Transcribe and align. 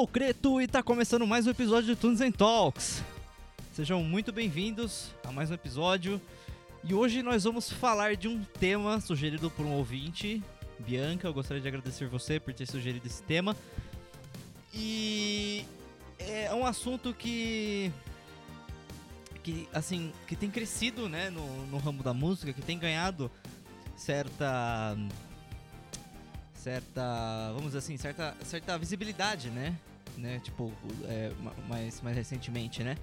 sou 0.00 0.04
o 0.04 0.08
Creto 0.08 0.62
e 0.62 0.66
tá 0.66 0.82
começando 0.82 1.26
mais 1.26 1.46
um 1.46 1.50
episódio 1.50 1.94
de 1.94 2.00
Tunes 2.00 2.22
and 2.22 2.30
Talks. 2.32 3.02
Sejam 3.70 4.02
muito 4.02 4.32
bem-vindos 4.32 5.10
a 5.22 5.30
mais 5.30 5.50
um 5.50 5.54
episódio. 5.54 6.18
E 6.82 6.94
hoje 6.94 7.22
nós 7.22 7.44
vamos 7.44 7.70
falar 7.70 8.16
de 8.16 8.26
um 8.26 8.42
tema 8.42 8.98
sugerido 8.98 9.50
por 9.50 9.66
um 9.66 9.72
ouvinte, 9.72 10.42
Bianca. 10.78 11.28
Eu 11.28 11.34
gostaria 11.34 11.60
de 11.60 11.68
agradecer 11.68 12.06
você 12.06 12.40
por 12.40 12.54
ter 12.54 12.66
sugerido 12.66 13.06
esse 13.06 13.22
tema. 13.24 13.54
E 14.72 15.66
é 16.18 16.50
um 16.54 16.64
assunto 16.64 17.12
que 17.12 17.92
que 19.42 19.68
assim 19.70 20.14
que 20.26 20.34
tem 20.34 20.50
crescido, 20.50 21.10
né, 21.10 21.28
no, 21.28 21.66
no 21.66 21.76
ramo 21.76 22.02
da 22.02 22.14
música, 22.14 22.54
que 22.54 22.62
tem 22.62 22.78
ganhado 22.78 23.30
certa 23.98 24.96
certa, 26.54 27.52
vamos 27.52 27.66
dizer 27.66 27.78
assim, 27.78 27.98
certa, 27.98 28.34
certa 28.44 28.78
visibilidade, 28.78 29.50
né? 29.50 29.76
Né? 30.20 30.40
Tipo, 30.42 30.72
é, 31.04 31.32
mais, 31.68 32.00
mais 32.00 32.16
recentemente, 32.16 32.84
né? 32.84 32.96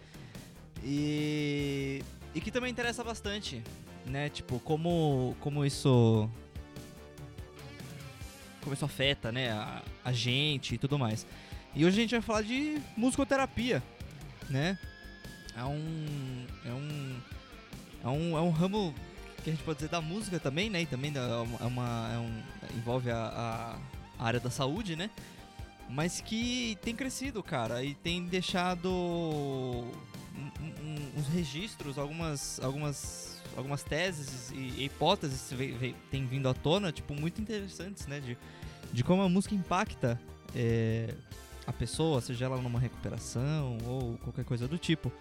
E, 0.84 2.04
e 2.34 2.40
que 2.40 2.52
também 2.52 2.72
interessa 2.72 3.04
bastante, 3.04 3.64
né? 4.06 4.30
Tipo, 4.30 4.60
como, 4.60 5.36
como 5.40 5.66
isso 5.66 6.30
como 8.62 8.74
isso 8.74 8.84
afeta, 8.84 9.32
né, 9.32 9.50
a, 9.50 9.82
a 10.04 10.12
gente 10.12 10.76
e 10.76 10.78
tudo 10.78 11.00
mais. 11.00 11.26
E 11.74 11.86
hoje 11.86 12.00
a 12.00 12.02
gente 12.02 12.12
vai 12.12 12.22
falar 12.22 12.42
de 12.42 12.82
musicoterapia, 12.98 13.82
né? 14.50 14.78
É 15.56 15.64
um 15.64 16.46
é 16.66 16.72
um 16.74 17.22
é 18.04 18.08
um, 18.08 18.38
é 18.38 18.42
um 18.42 18.50
ramo 18.50 18.94
que 19.44 19.50
a 19.50 19.54
gente 19.54 19.64
pode 19.64 19.78
dizer 19.78 19.90
da 19.90 20.02
música 20.02 20.40
também, 20.40 20.70
né? 20.70 20.82
E 20.82 20.86
também 20.86 21.14
é 21.16 21.66
uma, 21.66 22.12
é 22.14 22.18
um, 22.18 22.44
envolve 22.78 23.10
a, 23.10 23.80
a, 24.20 24.26
área 24.26 24.40
da 24.40 24.50
saúde, 24.50 24.96
né? 24.96 25.10
Mas 25.90 26.22
que 26.22 26.78
tem 26.82 26.96
crescido, 26.96 27.42
cara, 27.42 27.84
e 27.84 27.94
tem 27.96 28.26
deixado 28.26 28.90
uns 31.16 31.28
registros, 31.34 31.98
algumas, 31.98 32.60
algumas, 32.60 33.42
algumas 33.56 33.84
teses 33.84 34.52
e, 34.52 34.84
hipóteses 34.84 35.50
têm 36.12 36.26
vindo 36.26 36.48
à 36.50 36.54
tona, 36.54 36.92
tipo, 36.92 37.14
muito 37.14 37.42
interessantes, 37.42 38.06
né? 38.06 38.20
De, 38.20 38.38
de 38.92 39.04
como 39.04 39.22
a 39.22 39.30
música 39.30 39.56
impacta 39.56 40.20
é, 40.56 41.14
a 41.66 41.74
pessoa, 41.74 42.22
seja 42.22 42.46
ela 42.46 42.58
numa 42.62 42.80
recuperação 42.80 43.78
ou 43.86 44.18
qualquer 44.20 44.46
coisa 44.46 44.68
do 44.68 44.78
tipo. 44.78 45.12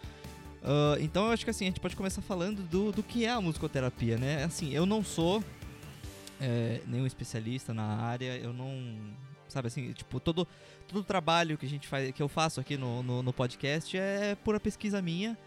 Uh, 0.67 0.98
então 1.01 1.27
eu 1.27 1.33
acho 1.33 1.45
que 1.45 1.51
assim, 1.51 1.64
a 1.64 1.69
gente 1.69 1.80
pode 1.80 1.95
começar 1.95 2.20
falando 2.23 2.62
do, 2.69 2.91
do 2.91 3.03
que 3.03 3.25
é 3.25 3.30
a 3.30 3.41
musicoterapia, 3.41 4.19
né? 4.19 4.45
Assim, 4.45 4.73
eu 4.75 4.84
não 4.84 5.03
sou 5.03 5.42
é, 6.41 6.80
nenhum 6.86 7.06
especialista 7.06 7.73
na 7.73 7.84
área, 7.84 8.36
eu 8.36 8.53
não. 8.53 8.97
Sabe 9.48 9.69
assim, 9.69 9.92
tipo, 9.92 10.19
todo, 10.19 10.47
todo 10.89 11.00
o 11.00 11.05
trabalho 11.05 11.56
que 11.56 11.66
a 11.66 11.69
gente 11.69 11.86
faz, 11.86 12.12
que 12.12 12.22
eu 12.22 12.28
faço 12.28 12.61
aqui 12.61 12.77
no, 12.77 13.02
no, 13.02 13.22
no 13.22 13.33
podcast 13.33 13.97
é 13.97 14.34
pura 14.34 14.58
pesquisa 14.58 15.00
minha, 15.00 15.39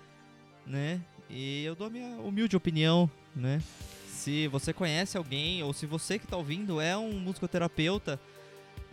né? 0.66 1.02
E 1.30 1.64
eu 1.64 1.76
dou 1.76 1.88
a 1.88 1.90
minha 1.90 2.18
humilde 2.20 2.56
opinião, 2.56 3.10
né? 3.36 3.62
Se 4.08 4.48
você 4.48 4.74
conhece 4.74 5.18
alguém, 5.18 5.62
ou 5.64 5.74
se 5.74 5.86
você 5.86 6.18
que 6.18 6.26
está 6.26 6.38
ouvindo 6.38 6.82
é 6.82 6.98
um 6.98 7.20
musicoterapeuta 7.20 8.20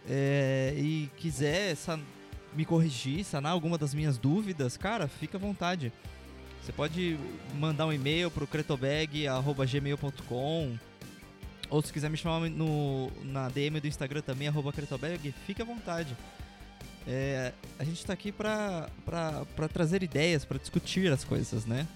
é, 0.08 0.74
e 0.76 1.10
quiser 1.16 1.76
me 2.54 2.64
corrigir, 2.64 3.24
sanar 3.24 3.50
alguma 3.52 3.76
das 3.76 3.92
minhas 3.94 4.16
dúvidas, 4.18 4.76
cara, 4.76 5.08
fica 5.08 5.36
à 5.36 5.40
vontade. 5.40 5.92
Você 6.62 6.70
pode 6.72 7.18
mandar 7.54 7.86
um 7.86 7.92
e-mail 7.92 8.30
pro 8.30 8.46
cretobag.gmail.com 8.46 10.78
ou 11.68 11.82
se 11.82 11.92
quiser 11.92 12.10
me 12.10 12.16
chamar 12.16 12.48
no, 12.48 13.10
na 13.22 13.48
DM 13.48 13.80
do 13.80 13.86
Instagram 13.86 14.20
também, 14.20 14.48
arroba 14.48 14.72
cretobag, 14.72 15.34
fique 15.46 15.62
à 15.62 15.64
vontade. 15.64 16.16
É, 17.06 17.52
a 17.78 17.84
gente 17.84 17.98
está 17.98 18.12
aqui 18.12 18.32
para 18.32 18.88
trazer 19.72 20.02
ideias, 20.02 20.44
para 20.44 20.58
discutir 20.58 21.10
as 21.12 21.24
coisas, 21.24 21.64
né? 21.64 21.86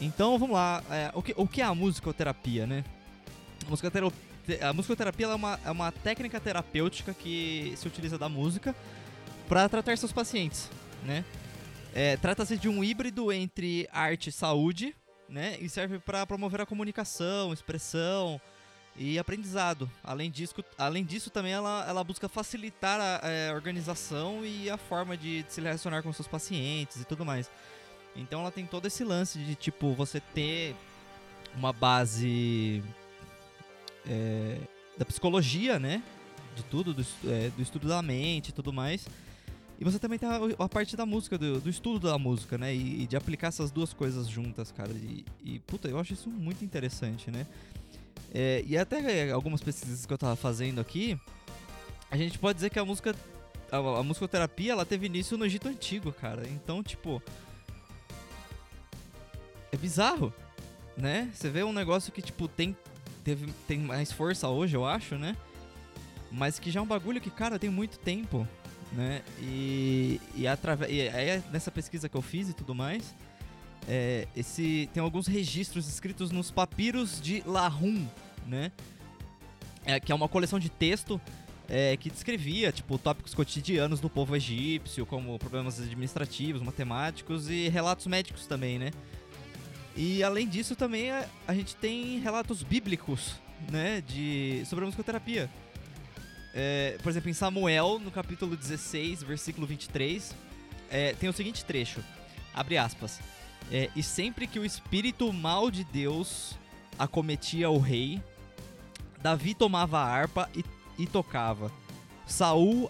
Então 0.00 0.38
vamos 0.38 0.54
lá, 0.54 0.82
é, 0.90 1.10
o, 1.14 1.22
que, 1.22 1.32
o 1.36 1.46
que 1.46 1.60
é 1.60 1.64
a 1.64 1.74
musicoterapia, 1.74 2.66
né? 2.66 2.84
A 3.64 3.70
musicoterapia, 3.70 4.18
a 4.62 4.72
musicoterapia 4.72 5.26
é, 5.26 5.34
uma, 5.34 5.60
é 5.64 5.70
uma 5.70 5.92
técnica 5.92 6.40
terapêutica 6.40 7.14
que 7.14 7.72
se 7.76 7.86
utiliza 7.86 8.18
da 8.18 8.28
música 8.28 8.74
para 9.48 9.68
tratar 9.68 9.96
seus 9.96 10.12
pacientes, 10.12 10.68
né? 11.04 11.24
É, 11.94 12.16
Trata-se 12.16 12.56
de 12.56 12.68
um 12.68 12.82
híbrido 12.82 13.30
entre 13.30 13.88
arte 13.92 14.30
e 14.30 14.32
saúde, 14.32 14.94
né? 15.28 15.56
E 15.60 15.68
serve 15.68 15.98
para 16.00 16.26
promover 16.26 16.60
a 16.60 16.66
comunicação, 16.66 17.52
expressão 17.52 18.40
e 18.96 19.18
aprendizado. 19.18 19.90
Além 20.02 20.30
disso, 20.30 20.54
além 20.76 21.04
disso 21.04 21.30
também 21.30 21.52
ela, 21.52 21.84
ela 21.88 22.04
busca 22.04 22.28
facilitar 22.28 23.00
a, 23.00 23.26
a 23.26 23.30
é, 23.30 23.52
organização 23.52 24.44
e 24.44 24.68
a 24.68 24.76
forma 24.76 25.16
de, 25.16 25.42
de, 25.42 25.52
se 25.52 25.60
relacionar 25.60 26.02
com 26.02 26.12
seus 26.12 26.28
pacientes 26.28 27.00
e 27.00 27.04
tudo 27.04 27.24
mais. 27.24 27.50
Então 28.14 28.40
ela 28.40 28.50
tem 28.50 28.66
todo 28.66 28.86
esse 28.86 29.02
lance 29.04 29.38
de 29.38 29.54
tipo 29.54 29.94
você 29.94 30.20
ter 30.20 30.76
uma 31.54 31.72
base 31.72 32.82
é, 34.06 34.58
da 34.98 35.04
psicologia, 35.04 35.78
né? 35.78 36.02
De 36.54 36.62
tudo, 36.64 36.92
do, 36.92 37.06
é, 37.26 37.48
do 37.50 37.62
estudo 37.62 37.88
da 37.88 38.02
mente 38.02 38.50
e 38.50 38.52
tudo 38.52 38.72
mais 38.72 39.06
e 39.82 39.84
você 39.84 39.98
também 39.98 40.16
tem 40.16 40.28
a, 40.28 40.38
a 40.60 40.68
parte 40.68 40.96
da 40.96 41.04
música, 41.04 41.36
do, 41.36 41.60
do, 41.60 41.68
estudo 41.68 42.08
da 42.08 42.16
música, 42.16 42.56
né? 42.56 42.72
E, 42.72 43.02
e, 43.02 43.06
de 43.08 43.16
aplicar 43.16 43.48
essas 43.48 43.72
duas 43.72 43.92
coisas 43.92 44.28
juntas, 44.28 44.70
cara. 44.70 44.92
E, 44.92 45.24
e 45.42 45.58
puta, 45.58 45.88
eu 45.88 45.98
acho 45.98 46.12
isso 46.12 46.30
muito 46.30 46.64
interessante, 46.64 47.32
né? 47.32 47.48
É, 48.34 48.62
e 48.66 48.76
até 48.76 49.30
algumas 49.30 49.60
pesquisas 49.60 50.06
que 50.06 50.12
eu 50.12 50.18
tava 50.18 50.36
fazendo 50.36 50.80
aqui, 50.80 51.18
a 52.10 52.16
gente 52.16 52.38
pode 52.38 52.56
dizer 52.56 52.70
que 52.70 52.78
a 52.78 52.84
música. 52.84 53.14
A, 53.70 53.76
a 53.76 54.02
musicoterapia 54.02 54.72
ela 54.72 54.84
teve 54.84 55.06
início 55.06 55.36
no 55.36 55.46
Egito 55.46 55.68
Antigo, 55.68 56.12
cara. 56.12 56.46
Então, 56.48 56.82
tipo. 56.82 57.22
É 59.70 59.76
bizarro, 59.76 60.32
né? 60.96 61.30
Você 61.32 61.48
vê 61.48 61.62
um 61.64 61.72
negócio 61.72 62.12
que, 62.12 62.20
tipo, 62.20 62.46
tem, 62.46 62.76
teve, 63.24 63.50
tem 63.66 63.78
mais 63.78 64.12
força 64.12 64.48
hoje, 64.48 64.76
eu 64.76 64.84
acho, 64.84 65.16
né? 65.16 65.34
Mas 66.30 66.58
que 66.58 66.70
já 66.70 66.80
é 66.80 66.82
um 66.82 66.86
bagulho 66.86 67.20
que, 67.20 67.30
cara, 67.30 67.58
tem 67.58 67.70
muito 67.70 67.98
tempo 67.98 68.46
né? 68.92 69.22
E, 69.40 70.20
e, 70.34 70.46
através, 70.46 70.90
e 70.92 71.08
aí 71.08 71.42
nessa 71.50 71.70
pesquisa 71.70 72.08
que 72.08 72.16
eu 72.16 72.22
fiz 72.22 72.48
e 72.48 72.52
tudo 72.52 72.74
mais, 72.74 73.14
é, 73.88 74.26
esse 74.36 74.88
tem 74.92 75.02
alguns 75.02 75.26
registros 75.26 75.88
escritos 75.88 76.30
nos 76.30 76.50
papiros 76.50 77.20
de 77.20 77.42
Lahum, 77.46 78.06
né? 78.46 78.70
É, 79.84 79.98
que 79.98 80.12
é 80.12 80.14
uma 80.14 80.28
coleção 80.28 80.58
de 80.58 80.68
texto 80.68 81.20
é, 81.68 81.96
que 81.96 82.10
descrevia 82.10 82.70
tipo 82.70 82.96
tópicos 82.98 83.34
cotidianos 83.34 83.98
do 83.98 84.08
povo 84.08 84.36
egípcio, 84.36 85.04
como 85.04 85.38
problemas 85.38 85.80
administrativos, 85.80 86.62
matemáticos 86.62 87.50
e 87.50 87.68
relatos 87.68 88.06
médicos 88.06 88.46
também, 88.46 88.78
né? 88.78 88.92
E 89.96 90.22
além 90.22 90.48
disso 90.48 90.76
também 90.76 91.10
a, 91.10 91.26
a 91.46 91.54
gente 91.54 91.74
tem 91.76 92.18
relatos 92.20 92.62
bíblicos, 92.62 93.34
né, 93.70 94.02
de 94.06 94.62
sobre 94.66 94.84
a 94.84 94.86
musicoterapia. 94.86 95.50
É, 96.54 96.98
por 97.02 97.08
exemplo, 97.08 97.30
em 97.30 97.32
Samuel, 97.32 97.98
no 97.98 98.10
capítulo 98.10 98.56
16, 98.56 99.22
versículo 99.22 99.66
23, 99.66 100.34
é, 100.90 101.14
tem 101.14 101.28
o 101.28 101.32
seguinte 101.32 101.64
trecho: 101.64 102.00
abre 102.54 102.76
aspas. 102.76 103.18
É, 103.70 103.90
e 103.94 104.02
sempre 104.02 104.46
que 104.46 104.58
o 104.58 104.64
espírito 104.64 105.32
mal 105.32 105.70
de 105.70 105.84
Deus 105.84 106.58
acometia 106.98 107.70
o 107.70 107.78
rei, 107.78 108.22
Davi 109.22 109.54
tomava 109.54 109.98
a 109.98 110.04
harpa 110.06 110.48
e, 110.54 110.64
e 110.98 111.06
tocava. 111.06 111.70
Saul 112.26 112.88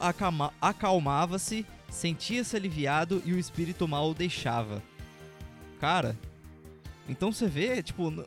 acalmava-se, 0.60 1.66
sentia-se 1.90 2.56
aliviado 2.56 3.22
e 3.24 3.32
o 3.32 3.38
espírito 3.38 3.86
mal 3.86 4.10
o 4.10 4.14
deixava. 4.14 4.82
Cara, 5.80 6.16
então 7.08 7.32
você 7.32 7.46
vê, 7.46 7.82
tipo, 7.82 8.24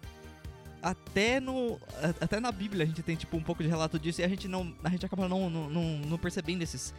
até 0.81 1.39
no 1.39 1.79
até 2.21 2.39
na 2.39 2.51
Bíblia 2.51 2.83
a 2.83 2.87
gente 2.87 3.01
tem 3.01 3.15
tipo 3.15 3.35
um 3.35 3.41
pouco 3.41 3.63
de 3.63 3.69
relato 3.69 3.97
disso 3.97 4.21
e 4.21 4.23
a 4.23 4.27
gente 4.27 4.47
não 4.47 4.71
a 4.83 4.89
gente 4.89 5.05
acaba 5.05 5.27
não, 5.27 5.49
não, 5.49 5.69
não, 5.69 5.83
não 5.99 6.17
percebendo 6.17 6.61
esses 6.61 6.93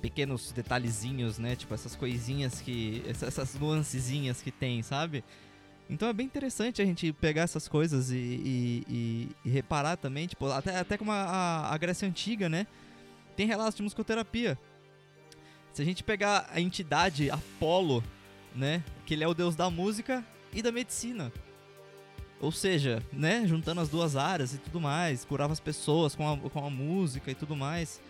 pequenos 0.00 0.52
detalhezinhos, 0.52 1.38
né? 1.38 1.56
Tipo 1.56 1.74
essas 1.74 1.94
coisinhas 1.94 2.60
que 2.60 3.02
essas 3.06 3.54
nuancezinhas 3.54 4.42
que 4.42 4.50
tem, 4.50 4.82
sabe? 4.82 5.24
Então 5.88 6.08
é 6.08 6.12
bem 6.12 6.26
interessante 6.26 6.80
a 6.80 6.84
gente 6.84 7.12
pegar 7.12 7.42
essas 7.42 7.66
coisas 7.66 8.10
e, 8.10 8.16
e, 8.16 8.84
e, 8.88 9.28
e 9.44 9.50
reparar 9.50 9.96
também, 9.96 10.28
tipo, 10.28 10.46
até, 10.46 10.78
até 10.78 10.96
como 10.96 11.10
a, 11.10 11.68
a, 11.68 11.76
Grécia 11.76 12.06
Antiga, 12.06 12.48
né? 12.48 12.66
Tem 13.36 13.44
relatos 13.44 13.74
de 13.74 13.82
musicoterapia. 13.82 14.56
Se 15.72 15.82
a 15.82 15.84
gente 15.84 16.04
pegar 16.04 16.48
a 16.52 16.60
entidade 16.60 17.28
Apolo, 17.28 18.04
né? 18.54 18.84
Que 19.04 19.14
ele 19.14 19.24
é 19.24 19.28
o 19.28 19.34
deus 19.34 19.56
da 19.56 19.68
música 19.68 20.24
e 20.52 20.62
da 20.62 20.70
medicina. 20.70 21.32
Ou 22.40 22.52
seja, 22.52 23.02
né, 23.12 23.42
juntando 23.46 23.80
as 23.80 23.90
duas 23.90 24.16
áreas 24.16 24.54
e 24.54 24.58
tudo 24.58 24.80
mais, 24.80 25.26
curava 25.26 25.52
as 25.52 25.60
pessoas 25.60 26.14
com 26.14 26.26
a, 26.26 26.36
com 26.38 26.64
a 26.64 26.70
música 26.70 27.30
e 27.30 27.34
tudo 27.34 27.54
mais. 27.54 28.00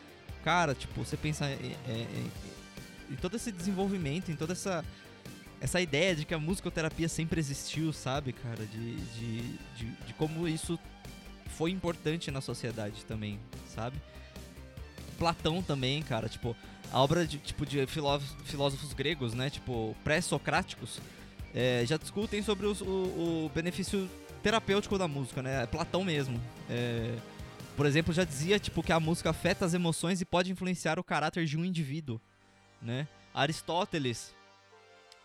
Cara, 0.44 0.74
tipo, 0.74 1.04
você 1.04 1.16
pensa 1.16 1.46
em, 1.50 1.76
em, 1.88 2.30
em 3.10 3.16
todo 3.16 3.36
esse 3.36 3.52
desenvolvimento, 3.52 4.30
em 4.30 4.36
toda 4.36 4.52
essa 4.52 4.84
essa 5.60 5.80
ideia 5.80 6.16
de 6.16 6.24
que 6.24 6.32
a 6.32 6.38
musicoterapia 6.38 7.08
sempre 7.08 7.38
existiu, 7.38 7.92
sabe, 7.92 8.32
cara? 8.32 8.64
De, 8.64 8.96
de, 8.96 9.42
de, 9.76 9.86
de, 10.06 10.14
como 10.14 10.48
isso 10.48 10.78
foi 11.48 11.70
importante 11.70 12.30
na 12.30 12.40
sociedade 12.40 13.04
também, 13.04 13.38
sabe? 13.66 14.00
Platão 15.18 15.62
também, 15.62 16.02
cara, 16.02 16.30
tipo, 16.30 16.56
a 16.90 17.00
obra 17.02 17.26
de, 17.26 17.36
tipo, 17.38 17.66
de 17.66 17.86
filósofos 17.86 18.94
gregos, 18.94 19.34
né, 19.34 19.50
tipo, 19.50 19.94
pré-socráticos, 20.02 20.98
é, 21.54 21.84
já 21.86 21.98
discutem 21.98 22.42
sobre 22.42 22.66
os, 22.66 22.80
o, 22.80 22.86
o, 22.86 23.50
benefício 23.54 24.08
terapêutico 24.42 24.96
da 24.96 25.06
música, 25.06 25.42
né, 25.42 25.66
Platão 25.66 26.02
mesmo. 26.02 26.40
É, 26.70 27.14
por 27.76 27.86
exemplo, 27.86 28.12
já 28.12 28.24
dizia, 28.24 28.58
tipo, 28.58 28.82
que 28.82 28.92
a 28.92 29.00
música 29.00 29.30
afeta 29.30 29.64
as 29.64 29.74
emoções 29.74 30.20
e 30.20 30.24
pode 30.24 30.50
influenciar 30.50 30.98
o 30.98 31.04
caráter 31.04 31.46
de 31.46 31.56
um 31.56 31.64
indivíduo, 31.64 32.20
né. 32.80 33.08
Aristóteles 33.32 34.34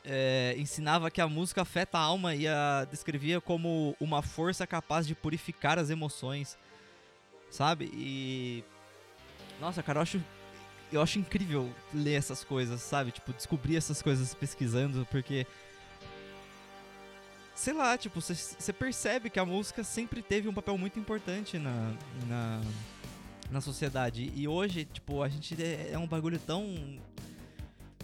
é, 0.06 0.56
ensinava 0.58 1.10
que 1.10 1.20
a 1.20 1.28
música 1.28 1.64
afeta 1.64 1.98
a 1.98 2.02
alma 2.02 2.36
e 2.36 2.48
a 2.48 2.86
descrevia 2.90 3.42
como 3.42 3.96
uma 4.00 4.22
força 4.22 4.68
capaz 4.68 5.08
de 5.08 5.16
purificar 5.16 5.80
as 5.80 5.90
emoções, 5.90 6.58
sabe? 7.50 7.90
E 7.94 8.64
nossa, 9.60 9.82
cara, 9.82 10.00
eu 10.00 10.04
acho 10.04 10.22
eu 10.92 11.02
acho 11.02 11.18
incrível 11.18 11.70
ler 11.94 12.14
essas 12.14 12.44
coisas, 12.44 12.80
sabe? 12.82 13.12
Tipo, 13.12 13.34
descobrir 13.34 13.76
essas 13.76 14.02
coisas 14.02 14.34
pesquisando, 14.36 15.06
porque 15.10 15.48
sei 17.56 17.74
lá, 17.74 17.98
tipo, 17.98 18.20
você 18.20 18.74
percebe 18.74 19.30
que 19.30 19.40
a 19.40 19.46
música 19.46 19.84
sempre 19.84 20.22
teve 20.22 20.50
um 20.50 20.54
papel 20.54 20.78
muito 20.78 21.00
importante 21.00 21.58
na, 21.58 21.94
na, 22.28 22.62
na 23.50 23.62
sociedade. 23.62 24.32
E 24.36 24.46
hoje, 24.46 24.84
tipo, 24.84 25.24
a 25.24 25.30
gente 25.30 25.56
é, 25.64 25.92
é 25.94 25.98
um 25.98 26.06
bagulho 26.06 26.38
tão 26.38 27.00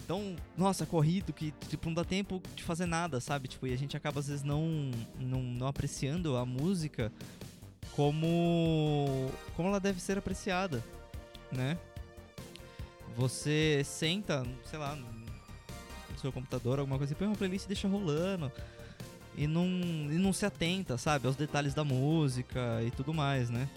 tão, 0.08 0.36
nossa, 0.58 0.86
corrido 0.86 1.32
que 1.32 1.54
tipo 1.70 1.88
não 1.88 1.94
dá 1.94 2.04
tempo 2.04 2.42
de 2.56 2.64
fazer 2.64 2.86
nada, 2.86 3.20
sabe? 3.20 3.48
Tipo, 3.48 3.68
e 3.68 3.74
a 3.74 3.78
gente 3.78 3.96
acaba 3.96 4.20
às 4.20 4.28
vezes 4.28 4.44
não 4.44 4.92
não, 5.20 5.42
não 5.42 5.68
apreciando 5.68 6.36
a 6.36 6.46
música 6.46 7.12
como 7.96 9.30
como 9.56 9.70
ela 9.70 9.80
deve 9.80 10.02
ser 10.02 10.18
apreciada, 10.18 10.84
né? 11.52 11.78
Você 13.16 13.84
senta, 13.86 14.44
sei 14.66 14.80
lá, 14.80 14.96
no 14.96 16.20
seu 16.20 16.32
computador, 16.32 16.80
alguma 16.80 16.98
coisa, 16.98 17.14
e 17.14 17.16
põe 17.16 17.28
uma 17.28 17.36
playlist 17.36 17.66
e 17.66 17.68
deixa 17.68 17.88
rolando 17.88 18.52
e 19.36 19.48
não, 19.48 19.66
e 19.66 20.18
não 20.18 20.34
se 20.34 20.46
atenta, 20.46 20.98
sabe, 20.98 21.28
aos 21.28 21.36
detalhes 21.36 21.74
da 21.74 21.84
música 21.84 22.82
e 22.86 22.92
tudo 22.92 23.14
mais, 23.14 23.50
né? 23.50 23.68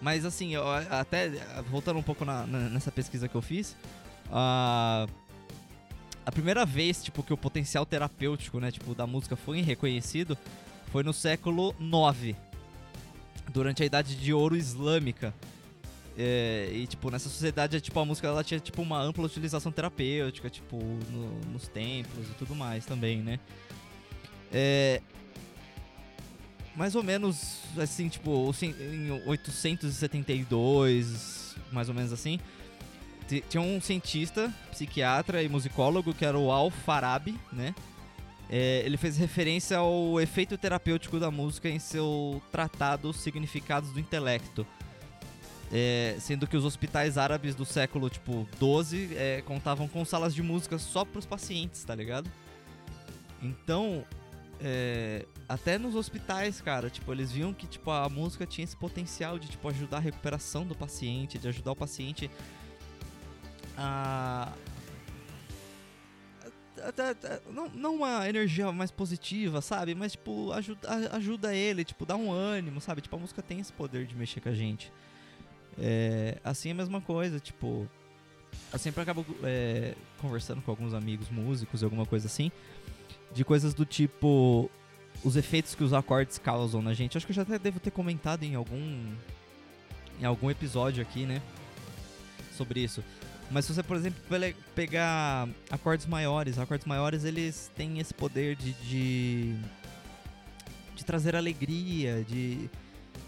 Mas 0.00 0.24
assim, 0.24 0.54
eu, 0.54 0.64
até 0.68 1.30
voltando 1.70 1.98
um 1.98 2.02
pouco 2.02 2.24
na, 2.24 2.46
na, 2.46 2.58
nessa 2.68 2.90
pesquisa 2.90 3.28
que 3.28 3.34
eu 3.34 3.42
fiz, 3.42 3.76
a 4.30 5.06
a 6.24 6.30
primeira 6.30 6.64
vez, 6.64 7.02
tipo, 7.02 7.22
que 7.22 7.32
o 7.32 7.36
potencial 7.36 7.84
terapêutico, 7.84 8.60
né, 8.60 8.70
tipo, 8.70 8.94
da 8.94 9.06
música 9.06 9.34
foi 9.34 9.60
reconhecido 9.60 10.38
foi 10.92 11.02
no 11.02 11.12
século 11.12 11.74
IX, 11.80 12.36
durante 13.48 13.82
a 13.82 13.86
Idade 13.86 14.14
de 14.14 14.32
Ouro 14.32 14.54
Islâmica. 14.54 15.34
É, 16.16 16.70
e, 16.70 16.86
tipo, 16.86 17.10
nessa 17.10 17.30
sociedade, 17.30 17.80
tipo, 17.80 17.98
a 17.98 18.04
música 18.04 18.28
ela 18.28 18.44
tinha, 18.44 18.60
tipo, 18.60 18.82
uma 18.82 19.00
ampla 19.00 19.24
utilização 19.24 19.72
terapêutica, 19.72 20.50
tipo, 20.50 20.76
no, 20.76 21.40
nos 21.50 21.66
templos 21.66 22.28
e 22.28 22.34
tudo 22.34 22.54
mais 22.54 22.84
também, 22.84 23.22
né? 23.22 23.40
É, 24.52 25.00
mais 26.76 26.94
ou 26.94 27.02
menos, 27.02 27.58
assim, 27.76 28.08
tipo, 28.08 28.54
em 28.62 29.10
872, 29.26 31.56
mais 31.70 31.88
ou 31.88 31.94
menos 31.94 32.12
assim, 32.12 32.38
tinha 33.48 33.60
um 33.60 33.80
cientista, 33.80 34.52
psiquiatra 34.70 35.42
e 35.42 35.48
musicólogo 35.48 36.12
que 36.12 36.24
era 36.24 36.38
o 36.38 36.50
Al-Farabi, 36.50 37.38
né? 37.52 37.74
É, 38.50 38.82
ele 38.84 38.98
fez 38.98 39.16
referência 39.16 39.78
ao 39.78 40.20
efeito 40.20 40.58
terapêutico 40.58 41.18
da 41.18 41.30
música 41.30 41.70
em 41.70 41.78
seu 41.78 42.42
tratado 42.50 43.12
Significados 43.12 43.92
do 43.92 44.00
Intelecto. 44.00 44.66
É, 45.72 46.16
sendo 46.20 46.46
que 46.46 46.54
os 46.54 46.66
hospitais 46.66 47.16
árabes 47.16 47.54
do 47.54 47.64
século 47.64 48.10
tipo 48.10 48.46
12 48.58 49.16
é, 49.16 49.42
contavam 49.46 49.88
com 49.88 50.04
salas 50.04 50.34
de 50.34 50.42
música 50.42 50.76
só 50.76 51.02
para 51.02 51.18
os 51.18 51.24
pacientes, 51.24 51.82
tá 51.82 51.94
ligado? 51.94 52.30
Então, 53.42 54.04
é, 54.60 55.26
até 55.48 55.78
nos 55.78 55.94
hospitais, 55.94 56.60
cara, 56.60 56.90
tipo, 56.90 57.12
eles 57.12 57.32
viam 57.32 57.52
que 57.52 57.66
tipo 57.66 57.90
a 57.90 58.08
música 58.08 58.46
tinha 58.46 58.64
esse 58.64 58.76
potencial 58.76 59.38
de 59.38 59.48
tipo 59.48 59.68
ajudar 59.68 59.98
a 59.98 60.00
recuperação 60.00 60.66
do 60.66 60.74
paciente, 60.74 61.38
de 61.38 61.48
ajudar 61.48 61.72
o 61.72 61.76
paciente 61.76 62.30
a, 63.76 64.52
não, 67.50 67.68
não 67.68 67.94
uma 67.96 68.28
energia 68.28 68.70
mais 68.72 68.90
positiva, 68.90 69.60
sabe? 69.60 69.94
Mas, 69.94 70.12
tipo, 70.12 70.52
ajuda, 70.52 70.88
ajuda 71.12 71.54
ele, 71.54 71.84
tipo, 71.84 72.04
dá 72.04 72.16
um 72.16 72.32
ânimo, 72.32 72.80
sabe? 72.80 73.00
Tipo, 73.00 73.16
a 73.16 73.18
música 73.18 73.42
tem 73.42 73.60
esse 73.60 73.72
poder 73.72 74.06
de 74.06 74.16
mexer 74.16 74.40
com 74.40 74.48
a 74.48 74.54
gente. 74.54 74.92
É, 75.78 76.38
assim 76.42 76.70
é 76.70 76.72
a 76.72 76.74
mesma 76.74 77.00
coisa, 77.00 77.38
tipo... 77.38 77.88
Eu 78.70 78.78
sempre 78.78 79.00
acabo 79.00 79.24
é, 79.42 79.94
conversando 80.18 80.60
com 80.60 80.70
alguns 80.70 80.92
amigos 80.92 81.30
músicos 81.30 81.80
e 81.80 81.84
alguma 81.84 82.04
coisa 82.04 82.26
assim, 82.26 82.52
de 83.34 83.44
coisas 83.44 83.74
do 83.74 83.84
tipo... 83.84 84.70
Os 85.24 85.36
efeitos 85.36 85.74
que 85.74 85.84
os 85.84 85.92
acordes 85.92 86.36
causam 86.36 86.82
na 86.82 86.94
gente. 86.94 87.16
Acho 87.16 87.24
que 87.24 87.30
eu 87.30 87.36
já 87.36 87.42
até 87.42 87.58
devo 87.58 87.78
ter 87.78 87.90
comentado 87.90 88.42
em 88.42 88.54
algum... 88.54 89.14
Em 90.20 90.24
algum 90.24 90.50
episódio 90.50 91.02
aqui, 91.02 91.24
né? 91.24 91.40
Sobre 92.56 92.80
isso. 92.80 93.02
Mas 93.50 93.66
se 93.66 93.74
você, 93.74 93.82
por 93.82 93.96
exemplo, 93.96 94.20
pegar 94.74 95.46
acordes 95.70 96.06
maiores, 96.06 96.58
acordes 96.58 96.86
maiores 96.86 97.22
eles 97.24 97.70
têm 97.76 97.98
esse 97.98 98.14
poder 98.14 98.56
de, 98.56 98.72
de, 98.72 99.54
de 100.96 101.04
trazer 101.04 101.36
alegria, 101.36 102.24
de 102.24 102.70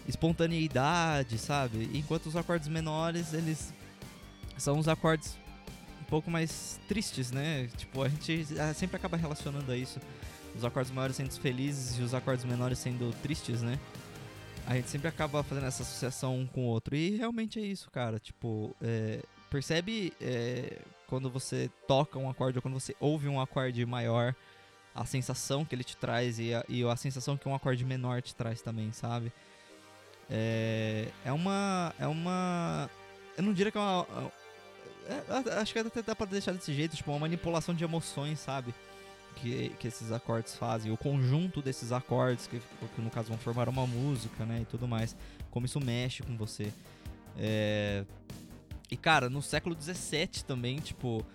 espontaneidade, 0.07 1.37
sabe? 1.37 1.91
Enquanto 1.93 2.25
os 2.25 2.35
acordes 2.35 2.67
menores, 2.67 3.33
eles 3.33 3.73
são 4.57 4.79
os 4.79 4.87
acordes 4.87 5.37
pouco 6.05 6.29
mais 6.29 6.79
tristes, 6.87 7.31
né? 7.31 7.67
Tipo, 7.77 8.03
a 8.03 8.09
gente 8.09 8.47
sempre 8.75 8.97
acaba 8.97 9.17
relacionando 9.17 9.71
a 9.71 9.77
isso. 9.77 9.99
Os 10.55 10.63
acordes 10.63 10.91
maiores 10.91 11.15
sendo 11.15 11.31
felizes 11.33 11.97
e 11.99 12.01
os 12.01 12.13
acordes 12.13 12.45
menores 12.45 12.79
sendo 12.79 13.13
tristes, 13.21 13.61
né? 13.61 13.77
A 14.65 14.75
gente 14.75 14.89
sempre 14.89 15.07
acaba 15.07 15.43
fazendo 15.43 15.67
essa 15.67 15.83
associação 15.83 16.39
um 16.39 16.47
com 16.47 16.61
o 16.61 16.67
outro. 16.67 16.95
E 16.95 17.17
realmente 17.17 17.59
é 17.59 17.61
isso, 17.61 17.91
cara. 17.91 18.19
Tipo, 18.19 18.75
é, 18.81 19.19
Percebe 19.55 20.11
é, 20.19 20.79
quando 21.07 21.29
você 21.29 21.69
toca 21.87 22.19
um 22.19 22.29
acorde 22.29 22.57
ou 22.57 22.61
quando 22.61 22.73
você 22.73 22.93
ouve 22.99 23.29
um 23.29 23.39
acorde 23.39 23.85
maior, 23.85 24.35
a 24.93 25.05
sensação 25.05 25.63
que 25.63 25.73
ele 25.73 25.83
te 25.83 25.95
traz 25.95 26.39
e 26.39 26.53
a, 26.53 26.65
e 26.67 26.83
a 26.83 26.95
sensação 26.97 27.37
que 27.37 27.47
um 27.47 27.55
acorde 27.55 27.85
menor 27.85 28.21
te 28.21 28.35
traz 28.35 28.61
também, 28.61 28.91
sabe? 28.91 29.31
É, 30.29 31.07
é 31.23 31.31
uma. 31.31 31.93
É 31.97 32.05
uma. 32.05 32.89
Eu 33.37 33.43
não 33.43 33.53
diria 33.53 33.71
que 33.71 33.77
é 33.77 33.81
uma. 33.81 34.05
É, 35.07 35.59
acho 35.59 35.73
que 35.73 35.79
até 35.79 36.01
dá 36.01 36.15
pra 36.15 36.25
deixar 36.25 36.51
desse 36.51 36.73
jeito, 36.73 36.95
tipo, 36.95 37.11
uma 37.11 37.19
manipulação 37.19 37.75
de 37.75 37.83
emoções, 37.83 38.39
sabe? 38.39 38.73
Que, 39.35 39.69
que 39.79 39.87
esses 39.87 40.11
acordes 40.11 40.55
fazem, 40.55 40.91
o 40.91 40.97
conjunto 40.97 41.61
desses 41.61 41.91
acordes, 41.91 42.47
que, 42.47 42.59
que 42.59 43.01
no 43.01 43.09
caso 43.09 43.27
vão 43.29 43.37
formar 43.37 43.67
uma 43.69 43.85
música, 43.85 44.45
né? 44.45 44.61
E 44.61 44.65
tudo 44.65 44.87
mais. 44.87 45.15
Como 45.51 45.65
isso 45.65 45.79
mexe 45.79 46.23
com 46.23 46.35
você. 46.35 46.71
É, 47.37 48.05
e, 48.89 48.97
cara, 48.97 49.29
no 49.29 49.41
século 49.41 49.75
XVII 49.79 50.43
também, 50.47 50.77
tipo, 50.77 51.25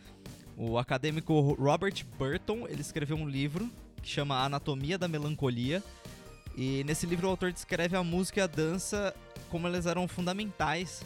o 0.56 0.78
acadêmico 0.78 1.38
Robert 1.54 2.04
Burton, 2.18 2.66
ele 2.68 2.80
escreveu 2.80 3.16
um 3.16 3.28
livro 3.28 3.70
que 4.02 4.08
chama 4.08 4.42
Anatomia 4.42 4.98
da 4.98 5.06
Melancolia. 5.06 5.82
E 6.56 6.82
nesse 6.84 7.06
livro 7.06 7.28
o 7.28 7.30
autor 7.30 7.52
descreve 7.52 7.96
a 7.96 8.02
música 8.02 8.40
e 8.40 8.42
a 8.42 8.46
dança 8.46 9.14
como 9.50 9.66
elas 9.66 9.86
eram 9.86 10.06
fundamentais 10.08 11.02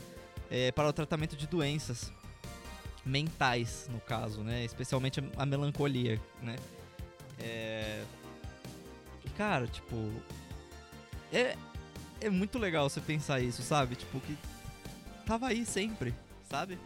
é, 0.50 0.73
para 0.73 0.88
o 0.88 0.92
tratamento 0.92 1.37
de 1.37 1.47
doenças 1.47 2.12
mentais, 3.04 3.88
no 3.92 4.00
caso, 4.00 4.40
né? 4.42 4.64
Especialmente 4.64 5.23
a 5.37 5.46
melancolia, 5.46 6.20
né? 6.42 6.56
É... 7.38 8.02
Cara, 9.37 9.66
tipo... 9.66 9.96
É, 11.32 11.56
é 12.20 12.30
muito 12.30 12.58
legal 12.58 12.88
você 12.88 13.00
pensar 13.00 13.40
isso, 13.40 13.62
sabe? 13.62 13.96
Tipo, 13.96 14.20
que 14.20 14.37
tava 15.26 15.49
aí 15.49 15.66
sempre, 15.66 16.14
sabe? 16.49 16.78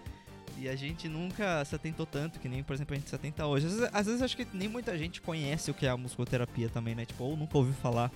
E 0.57 0.69
a 0.69 0.75
gente 0.75 1.09
nunca 1.09 1.65
se 1.65 1.75
atentou 1.75 2.05
tanto, 2.05 2.41
que 2.41 2.49
nem, 2.49 2.65
por 2.65 2.73
exemplo, 2.73 2.95
a 2.95 2.99
gente 2.99 3.09
se 3.09 3.15
atenta 3.15 3.47
hoje. 3.47 3.67
Às 3.67 3.73
vezes, 3.73 3.91
às 3.93 4.07
vezes 4.07 4.23
acho 4.23 4.37
que 4.37 4.47
nem 4.53 4.69
muita 4.69 4.97
gente 4.99 5.21
conhece 5.21 5.71
o 5.71 5.75
que 5.75 5.87
é 5.87 5.91
a 5.91 5.97
musicoterapia 5.97 6.69
também, 6.69 6.95
né? 6.95 7.05
Tipo, 7.05 7.25
ou 7.25 7.37
nunca 7.37 7.57
ouviu 7.57 7.75
falar. 7.75 8.11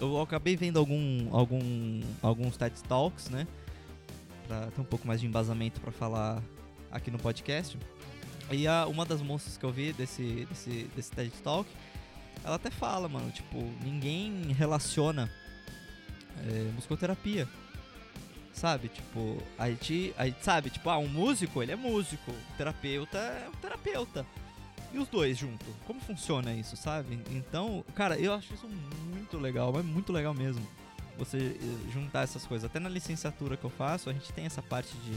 Eu 0.00 0.20
acabei 0.20 0.56
vendo 0.56 0.78
algum, 0.78 1.28
algum, 1.36 2.00
alguns 2.22 2.56
TED 2.56 2.82
Talks, 2.84 3.28
né? 3.28 3.46
Pra 4.46 4.66
ter 4.66 4.80
um 4.80 4.84
pouco 4.84 5.06
mais 5.06 5.20
de 5.20 5.26
embasamento 5.26 5.80
para 5.80 5.92
falar 5.92 6.42
aqui 6.90 7.10
no 7.10 7.18
podcast. 7.18 7.78
E 8.50 8.66
a, 8.66 8.86
uma 8.86 9.04
das 9.04 9.20
moças 9.20 9.56
que 9.56 9.64
eu 9.64 9.72
vi 9.72 9.92
desse, 9.92 10.46
desse, 10.48 10.90
desse 10.94 11.10
TED 11.10 11.32
Talk, 11.42 11.68
ela 12.44 12.56
até 12.56 12.70
fala, 12.70 13.08
mano, 13.08 13.30
tipo, 13.30 13.58
ninguém 13.82 14.52
relaciona 14.52 15.30
é, 16.46 16.70
musicoterapia 16.74 17.48
Sabe? 18.58 18.88
Tipo, 18.88 19.40
a 19.56 19.70
gente, 19.70 20.12
a 20.18 20.26
gente 20.26 20.44
sabe, 20.44 20.68
tipo, 20.68 20.90
ah, 20.90 20.98
um 20.98 21.06
músico, 21.06 21.62
ele 21.62 21.70
é 21.70 21.76
músico, 21.76 22.32
o 22.32 22.56
terapeuta 22.56 23.16
é 23.16 23.48
um 23.48 23.52
terapeuta. 23.52 24.26
E 24.92 24.98
os 24.98 25.06
dois 25.06 25.38
junto? 25.38 25.64
Como 25.86 26.00
funciona 26.00 26.52
isso, 26.52 26.76
sabe? 26.76 27.20
Então, 27.30 27.84
cara, 27.94 28.18
eu 28.18 28.32
acho 28.32 28.52
isso 28.52 28.66
muito 28.66 29.38
legal, 29.38 29.72
mas 29.72 29.84
muito 29.84 30.12
legal 30.12 30.34
mesmo. 30.34 30.66
Você 31.18 31.56
eh, 31.60 31.90
juntar 31.92 32.24
essas 32.24 32.44
coisas. 32.44 32.68
Até 32.68 32.80
na 32.80 32.88
licenciatura 32.88 33.56
que 33.56 33.64
eu 33.64 33.70
faço, 33.70 34.10
a 34.10 34.12
gente 34.12 34.32
tem 34.32 34.44
essa 34.44 34.62
parte 34.62 34.92
de 34.98 35.16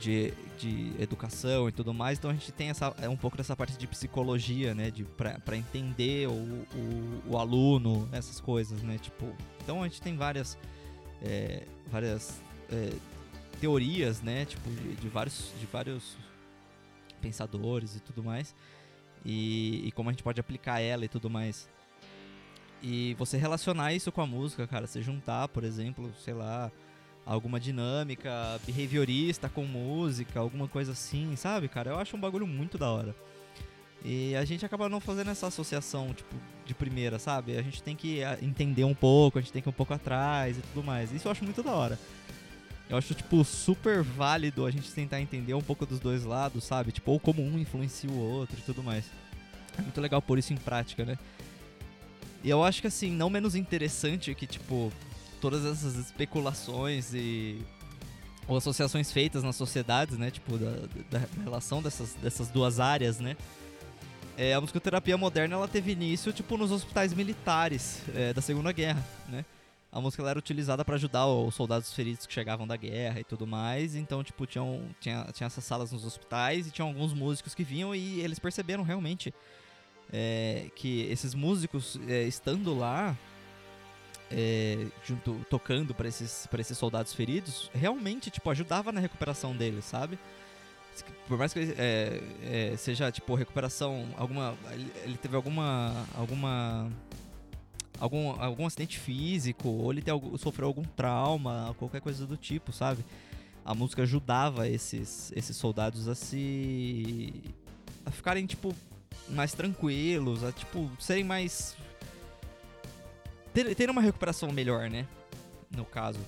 de, 0.00 0.32
de 0.58 0.92
educação 0.98 1.68
e 1.68 1.72
tudo 1.72 1.92
mais, 1.92 2.18
então 2.18 2.30
a 2.30 2.34
gente 2.34 2.50
tem 2.50 2.70
essa, 2.70 2.94
é 3.00 3.08
um 3.08 3.16
pouco 3.16 3.36
dessa 3.36 3.54
parte 3.54 3.76
de 3.76 3.86
psicologia, 3.86 4.74
né? 4.74 4.90
De, 4.90 5.04
para 5.04 5.56
entender 5.56 6.26
o, 6.26 6.32
o, 6.32 7.22
o, 7.28 7.38
aluno, 7.38 8.08
essas 8.10 8.40
coisas, 8.40 8.82
né? 8.82 8.98
Tipo, 8.98 9.32
então 9.62 9.82
a 9.82 9.88
gente 9.88 10.00
tem 10.00 10.16
várias, 10.16 10.58
é, 11.22 11.64
várias 11.90 12.40
é, 12.70 12.92
teorias, 13.60 14.22
né? 14.22 14.46
Tipo, 14.46 14.70
de, 14.70 14.96
de, 14.96 15.08
vários, 15.08 15.52
de 15.60 15.66
vários 15.66 16.16
pensadores 17.20 17.94
e 17.96 18.00
tudo 18.00 18.24
mais. 18.24 18.54
E, 19.24 19.82
e 19.86 19.92
como 19.92 20.08
a 20.08 20.12
gente 20.12 20.22
pode 20.22 20.40
aplicar 20.40 20.80
ela 20.80 21.04
e 21.04 21.08
tudo 21.08 21.28
mais. 21.28 21.68
E 22.82 23.12
você 23.18 23.36
relacionar 23.36 23.92
isso 23.92 24.10
com 24.10 24.22
a 24.22 24.26
música, 24.26 24.66
cara, 24.66 24.86
você 24.86 25.02
juntar, 25.02 25.48
por 25.48 25.64
exemplo, 25.64 26.10
sei 26.24 26.32
lá, 26.32 26.72
alguma 27.24 27.60
dinâmica 27.60 28.60
behaviorista 28.66 29.48
com 29.48 29.64
música, 29.64 30.40
alguma 30.40 30.66
coisa 30.66 30.92
assim, 30.92 31.36
sabe, 31.36 31.68
cara? 31.68 31.90
Eu 31.90 31.98
acho 31.98 32.16
um 32.16 32.20
bagulho 32.20 32.46
muito 32.46 32.78
da 32.78 32.90
hora. 32.90 33.14
E 34.04 34.34
a 34.34 34.44
gente 34.44 34.64
acaba 34.64 34.88
não 34.88 35.00
fazendo 35.00 35.30
essa 35.30 35.46
associação, 35.46 36.14
tipo, 36.14 36.34
de 36.64 36.74
primeira, 36.74 37.18
sabe? 37.18 37.56
A 37.56 37.62
gente 37.62 37.82
tem 37.82 37.94
que 37.94 38.24
ah, 38.24 38.38
entender 38.40 38.84
um 38.84 38.94
pouco, 38.94 39.38
a 39.38 39.40
gente 39.42 39.52
tem 39.52 39.60
que 39.60 39.68
ir 39.68 39.70
um 39.70 39.74
pouco 39.74 39.92
atrás 39.92 40.56
e 40.56 40.62
tudo 40.62 40.82
mais. 40.82 41.12
Isso 41.12 41.28
eu 41.28 41.32
acho 41.32 41.44
muito 41.44 41.62
da 41.62 41.72
hora. 41.72 41.98
Eu 42.88 42.96
acho, 42.96 43.14
tipo, 43.14 43.44
super 43.44 44.02
válido 44.02 44.66
a 44.66 44.70
gente 44.70 44.90
tentar 44.90 45.20
entender 45.20 45.54
um 45.54 45.60
pouco 45.60 45.86
dos 45.86 46.00
dois 46.00 46.24
lados, 46.24 46.64
sabe? 46.64 46.90
Tipo, 46.90 47.12
ou 47.12 47.20
como 47.20 47.42
um 47.42 47.58
influencia 47.58 48.10
o 48.10 48.18
outro 48.18 48.58
e 48.58 48.62
tudo 48.62 48.82
mais. 48.82 49.04
É 49.78 49.82
muito 49.82 50.00
legal 50.00 50.20
pôr 50.20 50.38
isso 50.38 50.52
em 50.52 50.56
prática, 50.56 51.04
né? 51.04 51.16
E 52.42 52.48
eu 52.48 52.64
acho 52.64 52.80
que, 52.80 52.86
assim, 52.86 53.12
não 53.12 53.28
menos 53.28 53.54
interessante 53.54 54.34
que, 54.34 54.46
tipo, 54.46 54.90
todas 55.40 55.64
essas 55.64 55.96
especulações 55.96 57.12
e 57.14 57.58
ou 58.46 58.56
associações 58.56 59.12
feitas 59.12 59.42
nas 59.42 59.56
sociedades, 59.56 60.18
né? 60.18 60.30
Tipo, 60.30 60.58
da, 60.58 60.70
da 61.10 61.26
relação 61.42 61.80
dessas, 61.80 62.14
dessas 62.14 62.48
duas 62.48 62.80
áreas, 62.80 63.20
né? 63.20 63.36
É, 64.36 64.54
a 64.54 64.60
musicoterapia 64.60 65.16
moderna 65.16 65.54
ela 65.54 65.68
teve 65.68 65.92
início 65.92 66.32
tipo 66.32 66.56
nos 66.56 66.70
hospitais 66.70 67.12
militares 67.12 68.02
é, 68.14 68.32
da 68.32 68.40
Segunda 68.40 68.72
Guerra, 68.72 69.04
né? 69.28 69.44
A 69.92 70.00
música 70.00 70.22
era 70.22 70.38
utilizada 70.38 70.84
para 70.84 70.94
ajudar 70.94 71.26
os 71.26 71.54
soldados 71.54 71.92
feridos 71.92 72.24
que 72.24 72.32
chegavam 72.32 72.64
da 72.64 72.76
guerra 72.76 73.20
e 73.20 73.24
tudo 73.24 73.44
mais. 73.44 73.96
Então, 73.96 74.22
tipo, 74.22 74.46
tinham, 74.46 74.82
tinha, 75.00 75.26
tinha 75.32 75.48
essas 75.48 75.64
salas 75.64 75.90
nos 75.90 76.04
hospitais 76.04 76.68
e 76.68 76.70
tinha 76.70 76.86
alguns 76.86 77.12
músicos 77.12 77.56
que 77.56 77.64
vinham 77.64 77.92
e 77.92 78.20
eles 78.20 78.38
perceberam 78.38 78.84
realmente 78.84 79.34
é, 80.12 80.70
que 80.76 81.02
esses 81.10 81.34
músicos 81.34 81.98
é, 82.08 82.22
estando 82.22 82.72
lá 82.76 83.16
é, 84.30 84.86
junto 85.04 85.44
tocando 85.50 85.94
para 85.94 86.08
esses 86.08 86.46
para 86.46 86.60
esses 86.60 86.78
soldados 86.78 87.12
feridos 87.12 87.70
realmente 87.74 88.30
tipo 88.30 88.48
ajudava 88.48 88.92
na 88.92 89.00
recuperação 89.00 89.56
deles 89.56 89.84
sabe? 89.84 90.18
Por 91.26 91.38
mais 91.38 91.52
que 91.52 91.74
é, 91.78 92.22
é, 92.42 92.76
seja 92.76 93.10
tipo 93.10 93.34
recuperação 93.34 94.06
alguma 94.16 94.56
ele 95.04 95.16
teve 95.16 95.34
alguma 95.34 96.06
alguma 96.14 96.90
algum 97.98 98.30
algum 98.40 98.66
acidente 98.66 98.98
físico 98.98 99.68
ou 99.68 99.92
ele 99.92 100.02
tem, 100.02 100.14
sofreu 100.38 100.68
algum 100.68 100.84
trauma 100.84 101.74
qualquer 101.78 102.00
coisa 102.00 102.26
do 102.26 102.36
tipo 102.36 102.72
sabe? 102.72 103.04
A 103.64 103.74
música 103.74 104.02
ajudava 104.02 104.68
esses 104.68 105.32
esses 105.34 105.56
soldados 105.56 106.06
a 106.06 106.14
se 106.14 107.32
a 108.06 108.10
ficarem 108.10 108.46
tipo 108.46 108.74
mais 109.28 109.52
tranquilos 109.54 110.44
a 110.44 110.52
tipo 110.52 110.88
serem 111.00 111.24
mais 111.24 111.76
ter, 113.52 113.74
ter 113.74 113.90
uma 113.90 114.00
recuperação 114.00 114.50
melhor, 114.52 114.88
né? 114.88 115.06
No 115.74 115.84
caso. 115.84 116.20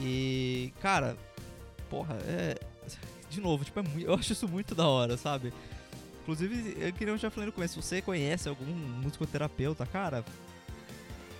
E, 0.00 0.72
cara, 0.80 1.16
porra, 1.88 2.16
é. 2.26 2.58
De 3.30 3.40
novo, 3.40 3.64
tipo, 3.64 3.80
é 3.80 3.82
muito, 3.82 4.06
eu 4.06 4.14
acho 4.14 4.32
isso 4.32 4.46
muito 4.46 4.74
da 4.74 4.86
hora, 4.86 5.16
sabe? 5.16 5.52
Inclusive, 6.22 6.76
eu 6.80 6.92
queria 6.92 7.16
já 7.18 7.30
falando 7.30 7.50
com 7.50 7.56
começo, 7.56 7.82
se 7.82 7.88
você 7.88 8.00
conhece 8.00 8.48
algum 8.48 8.64
musicoterapeuta, 8.64 9.84
cara, 9.84 10.24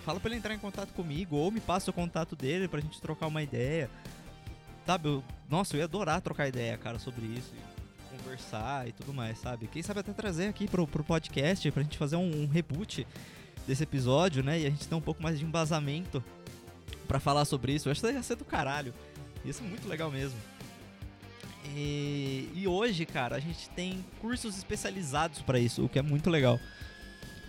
fala 0.03 0.19
pra 0.19 0.29
ele 0.29 0.37
entrar 0.37 0.53
em 0.53 0.59
contato 0.59 0.93
comigo, 0.93 1.35
ou 1.35 1.49
me 1.49 1.59
passa 1.59 1.89
o 1.89 1.93
contato 1.93 2.35
dele 2.35 2.67
pra 2.67 2.79
gente 2.79 3.01
trocar 3.01 3.27
uma 3.27 3.41
ideia. 3.41 3.89
Sabe, 4.85 5.07
eu, 5.07 5.23
nossa, 5.49 5.75
eu 5.75 5.79
ia 5.79 5.85
adorar 5.85 6.21
trocar 6.21 6.47
ideia, 6.47 6.77
cara, 6.77 6.99
sobre 6.99 7.25
isso. 7.25 7.51
Conversar 8.11 8.87
e 8.87 8.91
tudo 8.91 9.13
mais, 9.13 9.39
sabe? 9.39 9.67
Quem 9.67 9.81
sabe 9.81 10.01
até 10.01 10.13
trazer 10.13 10.47
aqui 10.47 10.67
pro, 10.67 10.85
pro 10.85 11.03
podcast 11.03 11.71
pra 11.71 11.81
gente 11.81 11.97
fazer 11.97 12.17
um, 12.17 12.43
um 12.43 12.47
reboot 12.47 13.07
desse 13.67 13.83
episódio, 13.83 14.43
né? 14.43 14.59
E 14.59 14.65
a 14.65 14.69
gente 14.69 14.87
tem 14.87 14.97
um 14.97 15.01
pouco 15.01 15.21
mais 15.21 15.39
de 15.39 15.45
embasamento 15.45 16.23
para 17.07 17.19
falar 17.19 17.45
sobre 17.45 17.73
isso. 17.73 17.87
Eu 17.87 17.91
acho 17.91 18.01
que 18.01 18.07
ia 18.11 18.23
ser 18.23 18.35
do 18.35 18.45
caralho. 18.45 18.93
Isso 19.43 19.63
é 19.63 19.67
muito 19.67 19.87
legal 19.87 20.11
mesmo. 20.11 20.37
E, 21.75 22.49
e 22.53 22.67
hoje, 22.67 23.05
cara, 23.05 23.35
a 23.35 23.39
gente 23.39 23.69
tem 23.69 24.03
cursos 24.19 24.57
especializados 24.57 25.41
para 25.41 25.59
isso, 25.59 25.83
o 25.83 25.89
que 25.89 25.97
é 25.97 26.01
muito 26.01 26.29
legal. 26.29 26.59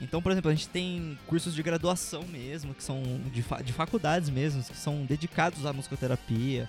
Então, 0.00 0.20
por 0.20 0.32
exemplo, 0.32 0.50
a 0.50 0.54
gente 0.54 0.68
tem 0.68 1.18
cursos 1.26 1.54
de 1.54 1.62
graduação 1.62 2.22
mesmo, 2.24 2.74
que 2.74 2.82
são 2.82 3.02
de, 3.32 3.42
fa 3.42 3.62
de 3.62 3.72
faculdades 3.72 4.28
mesmo, 4.28 4.62
que 4.62 4.76
são 4.76 5.04
dedicados 5.04 5.64
à 5.64 5.72
musicoterapia. 5.72 6.68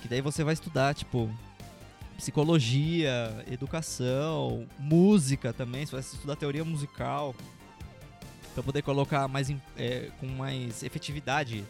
Que 0.00 0.08
daí 0.08 0.20
você 0.20 0.42
vai 0.42 0.54
estudar, 0.54 0.94
tipo, 0.94 1.30
psicologia, 2.16 3.44
educação, 3.50 4.66
música 4.78 5.52
também, 5.52 5.84
você 5.84 5.92
vai 5.92 6.00
estudar 6.00 6.36
teoria 6.36 6.64
musical 6.64 7.34
para 8.54 8.62
poder 8.62 8.82
colocar 8.82 9.26
mais 9.28 9.50
é, 9.76 10.10
com 10.20 10.26
mais 10.26 10.82
efetividade 10.82 11.64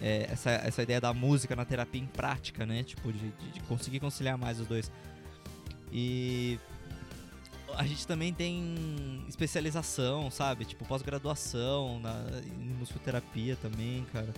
é, 0.00 0.28
essa, 0.30 0.50
essa 0.50 0.82
ideia 0.82 1.00
da 1.00 1.12
música 1.12 1.54
na 1.54 1.64
terapia 1.64 2.00
em 2.00 2.06
prática, 2.06 2.66
né? 2.66 2.82
Tipo, 2.82 3.12
de, 3.12 3.30
de 3.30 3.60
conseguir 3.68 4.00
conciliar 4.00 4.36
mais 4.36 4.60
os 4.60 4.66
dois. 4.66 4.90
E 5.92 6.58
a 7.76 7.84
gente 7.86 8.06
também 8.06 8.32
tem 8.32 9.24
especialização, 9.28 10.30
sabe? 10.30 10.64
Tipo, 10.64 10.84
pós-graduação 10.84 12.00
em 12.46 12.74
musicoterapia 12.74 13.56
também, 13.56 14.04
cara. 14.12 14.32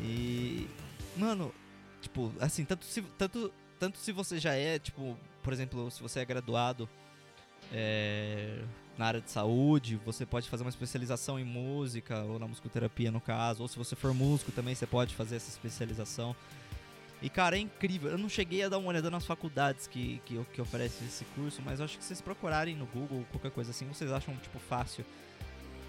E, 0.00 0.68
mano, 1.16 1.52
tipo, 2.00 2.32
assim, 2.40 2.64
tanto 2.64 2.84
se, 2.84 3.02
tanto, 3.18 3.52
tanto 3.78 3.98
se 3.98 4.12
você 4.12 4.38
já 4.38 4.54
é, 4.54 4.78
tipo, 4.78 5.16
por 5.42 5.52
exemplo, 5.52 5.90
se 5.90 6.00
você 6.00 6.20
é 6.20 6.24
graduado 6.24 6.88
é, 7.72 8.62
na 8.98 9.06
área 9.06 9.20
de 9.20 9.30
saúde, 9.30 9.98
você 10.04 10.26
pode 10.26 10.48
fazer 10.48 10.62
uma 10.64 10.70
especialização 10.70 11.38
em 11.38 11.44
música 11.44 12.22
ou 12.22 12.38
na 12.38 12.46
musicoterapia 12.46 13.10
no 13.10 13.20
caso, 13.20 13.62
ou 13.62 13.68
se 13.68 13.78
você 13.78 13.96
for 13.96 14.12
músico 14.12 14.52
também 14.52 14.74
você 14.74 14.86
pode 14.86 15.14
fazer 15.14 15.36
essa 15.36 15.48
especialização. 15.48 16.36
E 17.22 17.30
cara, 17.30 17.56
é 17.56 17.60
incrível. 17.60 18.10
Eu 18.10 18.18
não 18.18 18.28
cheguei 18.28 18.64
a 18.64 18.68
dar 18.68 18.78
uma 18.78 18.88
olhada 18.88 19.10
nas 19.10 19.24
faculdades 19.24 19.86
que, 19.86 20.20
que, 20.24 20.44
que 20.52 20.60
oferecem 20.60 21.06
esse 21.06 21.24
curso, 21.36 21.62
mas 21.64 21.80
acho 21.80 21.96
que 21.96 22.04
vocês 22.04 22.20
procurarem 22.20 22.74
no 22.76 22.86
Google 22.86 23.24
qualquer 23.30 23.52
coisa 23.52 23.70
assim, 23.70 23.86
vocês 23.86 24.10
acham 24.10 24.34
tipo 24.36 24.58
fácil. 24.58 25.04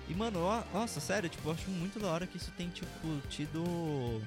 E 0.07 0.13
mano, 0.13 0.39
ó, 0.41 0.63
nossa, 0.73 0.99
sério, 0.99 1.29
tipo, 1.29 1.47
eu 1.47 1.53
acho 1.53 1.69
muito 1.71 1.99
da 1.99 2.07
hora 2.07 2.27
que 2.27 2.37
isso 2.37 2.51
tem 2.51 2.69
tipo 2.69 3.21
tido 3.29 4.21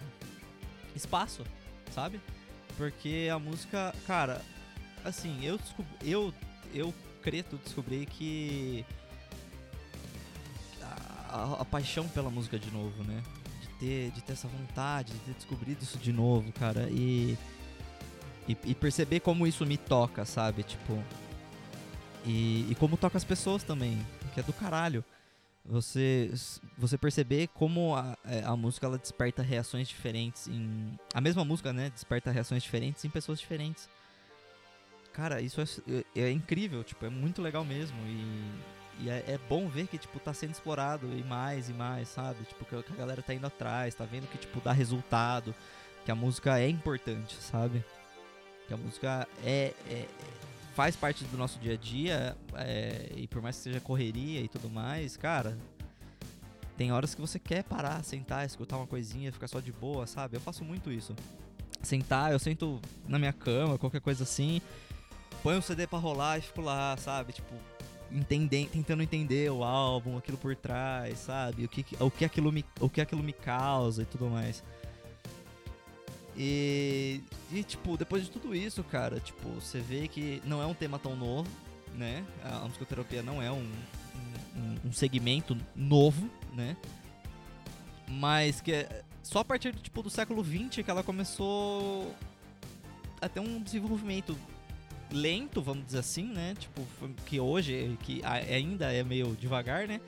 espaço, 0.95 1.45
sabe? 1.93 2.21
Porque 2.77 3.29
a 3.33 3.39
música, 3.39 3.95
cara, 4.07 4.43
assim, 5.05 5.45
eu 5.45 5.61
eu 6.03 6.35
eu 6.75 6.93
Creto 7.27 7.57
descobri 7.57 8.07
que 8.07 8.87
a, 11.29 11.57
a, 11.61 11.65
paixão 11.65 12.07
pela 12.07 12.31
música 12.31 12.57
de 12.57 12.71
novo, 12.71 13.03
né? 13.03 13.21
De 13.61 13.69
ter, 13.81 14.11
de 14.13 14.23
ter 14.23 14.35
essa 14.35 14.47
vontade, 14.47 15.13
de 15.13 15.19
ter 15.19 15.33
descobrido 15.33 15.83
isso 15.83 15.99
de 15.99 16.13
novo, 16.13 16.53
cara. 16.53 16.89
E, 16.89 17.37
e, 18.47 18.57
e 18.67 18.75
perceber 18.77 19.19
como 19.19 19.45
isso 19.45 19.67
me 19.67 19.77
toca, 19.77 20.25
sabe? 20.25 20.63
Tipo. 20.63 21.03
E, 22.25 22.71
e 22.71 22.77
como 22.79 22.97
toca 22.97 23.19
as 23.19 23.25
pessoas 23.25 23.65
também, 23.65 23.99
que 24.33 24.39
é 24.39 24.43
do 24.45 24.53
caralho. 24.53 25.05
Você, 25.65 26.33
você 26.79 26.97
perceber 26.97 27.49
como 27.49 27.97
a, 27.97 28.17
é, 28.25 28.45
a 28.45 28.55
música 28.55 28.87
ela 28.87 28.99
desperta 28.99 29.43
reações 29.43 29.89
diferentes 29.89 30.47
em. 30.47 30.97
A 31.13 31.21
mesma 31.21 31.45
música, 31.45 31.73
né? 31.73 31.91
Desperta 31.91 32.31
reações 32.31 32.63
diferentes 32.63 33.05
em 33.05 33.11
pessoas 33.11 33.41
diferentes. 33.41 33.89
Cara, 35.17 35.41
isso 35.41 35.63
é, 35.63 35.65
é, 36.15 36.25
é, 36.25 36.31
incrível, 36.31 36.85
tipo, 36.85 37.07
é 37.07 37.09
muito 37.09 37.41
legal 37.41 37.65
mesmo. 37.65 37.97
E, 38.07 39.05
e 39.05 39.09
é, 39.09 39.25
é, 39.27 39.41
bom 39.49 39.67
ver 39.67 39.87
que, 39.87 39.97
tipo, 39.97 40.21
tá 40.21 40.35
sendo 40.35 40.51
explorado 40.51 41.07
e 41.07 41.25
mais 41.25 41.71
e 41.71 41.73
mais, 41.73 42.09
sabe? 42.09 42.45
Tipo, 42.45 42.67
que, 42.67 42.75
a 42.77 42.97
galera 42.97 43.23
tá 43.23 43.33
indo 43.33 43.47
atrás, 43.47 43.95
tá 43.95 44.05
vendo 44.05 44.29
que, 44.29 44.37
tipo, 44.37 44.61
dá 44.61 44.73
resultado, 44.73 45.55
que 46.05 46.11
a 46.11 46.15
música 46.15 46.61
é 46.61 46.69
importante, 46.69 47.35
sabe? 47.37 47.83
Que 48.69 48.75
a 48.75 48.77
música 48.77 49.27
é, 49.43 49.73
é 49.89 50.07
faz 50.75 50.95
parte 50.95 51.25
do 51.25 51.39
nosso 51.39 51.59
dia 51.61 51.73
a 51.73 51.77
dia, 51.79 52.37
é, 52.55 53.11
e 53.17 53.27
por 53.27 53.41
mais 53.41 53.57
que 53.57 53.63
seja 53.63 53.81
correria 53.81 54.43
e 54.43 54.49
tudo 54.49 54.69
mais, 54.69 55.17
cara, 55.17 55.57
tem 56.77 56.93
horas 56.93 57.15
que 57.15 57.21
você 57.23 57.39
quer 57.39 57.65
parar, 57.65 58.05
sentar, 58.05 58.45
escutar 58.45 58.77
uma 58.77 58.87
coisinha, 58.87 59.33
ficar 59.33 59.49
só 59.49 59.61
de 59.61 59.73
boa, 59.73 60.07
sabe? 60.07 60.37
Eu 60.37 60.41
faço 60.43 60.63
muito 60.63 60.93
isso. 60.93 61.17
Sentar, 61.83 62.33
eu 62.33 62.39
sento 62.39 62.79
na 63.09 63.19
minha 63.19 63.33
cama, 63.33 63.79
qualquer 63.79 64.03
coisa 64.03 64.25
assim, 64.25 64.61
põe 65.47 65.57
um 65.57 65.63
CD 65.63 65.87
pra 65.87 66.01
rolar 66.01 66.39
e 66.39 66.41
fico 66.41 66.61
lá, 66.61 66.97
sabe? 66.97 67.33
Tipo, 67.33 67.55
entendendo, 68.11 68.69
tentando 68.69 69.01
entender 69.01 69.49
o 69.49 69.63
álbum, 69.63 70.17
aquilo 70.19 70.37
por 70.37 70.57
trás, 70.57 71.21
sabe? 71.21 71.65
O 71.65 71.69
que, 71.69 71.87
o 72.01 72.11
que, 72.11 72.25
aquilo, 72.25 72.51
me, 72.51 72.65
o 72.81 72.91
que 72.91 73.01
aquilo 73.01 73.23
me 73.23 73.33
causa 73.33 74.03
e 74.03 74.07
tudo 74.07 74.27
mais. 74.29 74.65
E, 76.37 77.21
e, 77.53 77.63
tipo, 77.63 77.97
depois 77.97 78.25
de 78.25 78.31
tudo 78.33 78.57
isso, 78.57 78.83
cara, 78.83 79.21
tipo, 79.21 79.49
você 79.51 79.79
vê 79.79 80.09
que 80.09 80.43
não 80.45 80.61
é 80.61 80.67
um 80.67 80.75
tema 80.75 80.99
tão 80.99 81.15
novo, 81.15 81.49
né? 81.95 82.25
A, 82.43 82.67
musicoterapia 82.67 83.23
não 83.23 83.41
é 83.41 83.49
um, 83.49 83.71
um, 84.57 84.89
um 84.89 84.93
segmento 84.93 85.57
novo, 85.77 86.29
né? 86.57 86.77
Mas 88.09 88.61
que 88.61 88.73
é 88.73 89.05
só 89.23 89.39
a 89.39 89.45
partir 89.45 89.77
tipo, 89.77 90.03
do 90.03 90.11
século 90.11 90.45
XX 90.45 90.85
que 90.85 90.91
ela 90.91 91.05
começou 91.05 92.13
a 93.21 93.29
ter 93.29 93.39
um 93.39 93.63
desenvolvimento 93.63 94.37
lento, 95.11 95.63
vamos 95.63 95.87
dizer 95.87 95.99
assim, 95.99 96.25
né? 96.33 96.55
Tipo, 96.59 96.83
que 97.25 97.41
hoje, 97.41 97.97
que 98.03 98.23
ainda 98.25 98.93
é 98.93 99.03
meio 99.03 99.37
devagar, 99.37 99.87
né? 99.87 100.01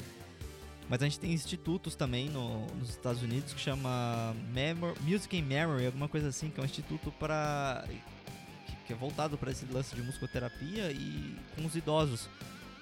Mas 0.88 1.02
a 1.02 1.04
gente 1.04 1.20
tem 1.20 1.32
institutos 1.32 1.94
também 1.94 2.30
no, 2.30 2.66
nos 2.76 2.90
Estados 2.90 3.22
Unidos 3.22 3.52
que 3.52 3.60
chama 3.60 4.34
Memor 4.52 4.94
Music 5.02 5.38
and 5.38 5.44
Memory, 5.44 5.86
alguma 5.86 6.08
coisa 6.08 6.28
assim, 6.28 6.48
que 6.48 6.58
é 6.58 6.62
um 6.62 6.66
instituto 6.66 7.12
para 7.12 7.84
que 8.86 8.94
é 8.94 8.96
voltado 8.96 9.36
para 9.36 9.50
esse 9.50 9.66
lance 9.66 9.94
de 9.94 10.02
musicoterapia 10.02 10.90
e 10.90 11.36
com 11.54 11.66
os 11.66 11.76
idosos. 11.76 12.26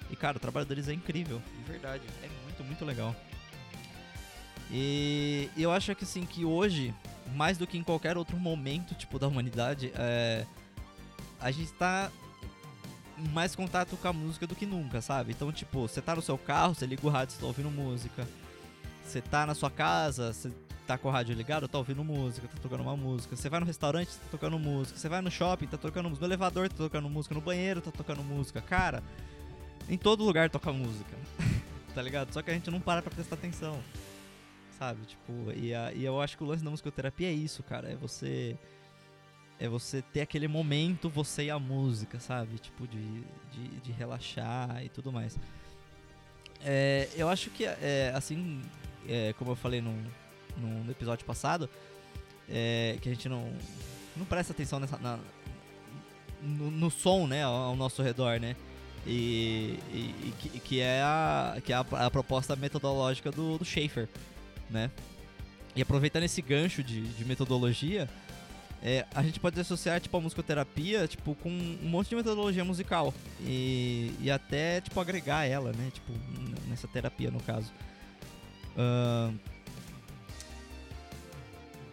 E 0.09 0.15
cara, 0.15 0.37
o 0.37 0.39
trabalho 0.39 0.65
deles 0.65 0.87
é 0.87 0.93
incrível, 0.93 1.41
de 1.57 1.69
verdade, 1.69 2.03
é 2.23 2.29
muito, 2.45 2.63
muito 2.63 2.85
legal. 2.85 3.13
E 4.71 5.49
eu 5.57 5.69
acho 5.69 5.93
que 5.93 6.05
assim 6.05 6.25
que 6.25 6.45
hoje, 6.45 6.93
mais 7.35 7.57
do 7.57 7.67
que 7.67 7.77
em 7.77 7.83
qualquer 7.83 8.17
outro 8.17 8.37
momento, 8.37 8.95
tipo 8.95 9.19
da 9.19 9.27
humanidade, 9.27 9.91
é, 9.95 10.45
a 11.39 11.51
gente 11.51 11.71
tá 11.73 12.11
mais 13.33 13.55
contato 13.55 13.97
com 13.97 14.07
a 14.07 14.13
música 14.13 14.45
do 14.45 14.55
que 14.55 14.65
nunca, 14.65 15.01
sabe? 15.01 15.31
Então, 15.31 15.51
tipo, 15.51 15.87
você 15.87 16.01
tá 16.01 16.15
no 16.15 16.21
seu 16.21 16.37
carro, 16.37 16.75
você 16.75 16.85
liga 16.85 17.05
o 17.05 17.09
rádio, 17.09 17.33
você 17.33 17.41
tá 17.41 17.47
ouvindo 17.47 17.71
música. 17.71 18.27
Você 19.03 19.21
tá 19.21 19.45
na 19.45 19.55
sua 19.55 19.71
casa, 19.71 20.33
você 20.33 20.51
tá 20.85 20.97
com 20.97 21.07
o 21.07 21.11
rádio 21.11 21.35
ligado, 21.35 21.67
tá 21.67 21.77
ouvindo 21.77 22.03
música, 22.03 22.47
tá 22.47 22.57
tocando 22.61 22.81
uma 22.81 22.95
música. 22.95 23.35
Você 23.35 23.49
vai 23.49 23.59
no 23.59 23.65
restaurante, 23.65 24.09
tá 24.09 24.25
tocando 24.31 24.59
música. 24.59 24.99
Você 24.99 25.09
vai 25.09 25.21
no 25.21 25.31
shopping, 25.31 25.67
tá 25.67 25.77
tocando 25.77 26.09
música. 26.09 26.25
No 26.25 26.31
elevador, 26.31 26.69
tá 26.69 26.75
tocando 26.75 27.09
música. 27.09 27.33
No 27.33 27.41
banheiro, 27.41 27.81
tá 27.81 27.91
tocando 27.91 28.23
música. 28.23 28.61
Cara, 28.61 29.03
em 29.89 29.97
todo 29.97 30.23
lugar 30.23 30.49
toca 30.49 30.71
música. 30.71 31.15
tá 31.95 32.01
ligado? 32.01 32.33
Só 32.33 32.41
que 32.41 32.51
a 32.51 32.53
gente 32.53 32.69
não 32.69 32.79
para 32.79 33.01
pra 33.01 33.11
prestar 33.11 33.35
atenção. 33.35 33.79
Sabe? 34.77 35.05
Tipo, 35.05 35.51
e, 35.55 35.73
a, 35.73 35.91
e 35.93 36.05
eu 36.05 36.21
acho 36.21 36.37
que 36.37 36.43
o 36.43 36.47
lance 36.47 36.63
da 36.63 36.69
musicoterapia 36.69 37.29
é 37.29 37.33
isso, 37.33 37.63
cara. 37.63 37.89
É 37.91 37.95
você 37.95 38.57
é 39.59 39.67
você 39.67 40.01
ter 40.01 40.21
aquele 40.21 40.47
momento, 40.47 41.09
você 41.09 41.45
e 41.45 41.49
a 41.49 41.59
música, 41.59 42.19
sabe? 42.19 42.57
Tipo, 42.59 42.87
de, 42.87 43.21
de, 43.51 43.67
de 43.83 43.91
relaxar 43.91 44.83
e 44.83 44.89
tudo 44.89 45.11
mais. 45.11 45.37
É, 46.63 47.09
eu 47.15 47.29
acho 47.29 47.49
que, 47.49 47.65
é, 47.65 48.11
assim, 48.15 48.61
é, 49.07 49.33
como 49.33 49.51
eu 49.51 49.55
falei 49.55 49.81
no, 49.81 49.93
no 50.57 50.91
episódio 50.91 51.25
passado, 51.25 51.69
é, 52.49 52.97
que 53.01 53.09
a 53.09 53.13
gente 53.13 53.27
não, 53.27 53.51
não 54.15 54.25
presta 54.25 54.53
atenção 54.53 54.79
nessa, 54.79 54.97
na, 54.97 55.19
no, 56.41 56.71
no, 56.71 56.91
som, 56.91 57.27
né, 57.27 57.43
ao, 57.43 57.75
nosso 57.75 58.01
redor, 58.01 58.39
né? 58.39 58.55
E, 59.05 59.79
e, 59.91 59.97
e 59.97 60.33
que, 60.39 60.59
que, 60.59 60.79
é, 60.81 61.01
a, 61.01 61.57
que 61.63 61.71
é 61.71 61.75
a, 61.75 61.79
a 61.79 62.11
proposta 62.11 62.55
metodológica 62.55 63.31
do, 63.31 63.57
do 63.57 63.65
Schaefer, 63.65 64.07
né? 64.69 64.91
E 65.75 65.81
aproveitando 65.81 66.23
esse 66.23 66.41
gancho 66.41 66.83
de, 66.83 67.01
de 67.01 67.25
metodologia, 67.25 68.09
é, 68.81 69.05
a 69.13 69.23
gente 69.23 69.39
pode 69.39 69.59
associar 69.59 69.99
tipo 69.99 70.15
a 70.15 70.21
musicoterapia 70.21 71.07
tipo 71.07 71.35
com 71.35 71.49
um 71.49 71.89
monte 71.89 72.09
de 72.09 72.15
metodologia 72.15 72.63
musical. 72.63 73.13
E, 73.41 74.11
e 74.21 74.29
até 74.29 74.81
tipo 74.81 74.99
agregar 74.99 75.45
ela 75.45 75.71
né? 75.73 75.89
Tipo 75.93 76.13
nessa 76.67 76.87
terapia 76.87 77.31
no 77.31 77.41
caso. 77.41 77.71
Uh, 78.75 79.37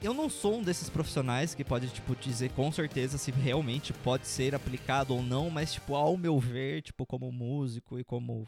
eu 0.02 0.12
não 0.12 0.28
sou 0.28 0.58
um 0.58 0.62
desses 0.62 0.90
profissionais 0.90 1.54
que 1.54 1.64
pode 1.64 1.88
tipo 1.88 2.14
dizer 2.16 2.50
com 2.50 2.70
certeza 2.70 3.16
se 3.16 3.30
realmente 3.30 3.92
pode 3.92 4.26
ser 4.26 4.54
aplicado 4.54 5.14
ou 5.14 5.22
não 5.22 5.48
mas 5.48 5.72
tipo 5.72 5.94
ao 5.94 6.14
meu 6.18 6.38
ver 6.38 6.82
tipo 6.82 7.06
como 7.06 7.32
músico 7.32 7.98
e 7.98 8.04
como 8.04 8.46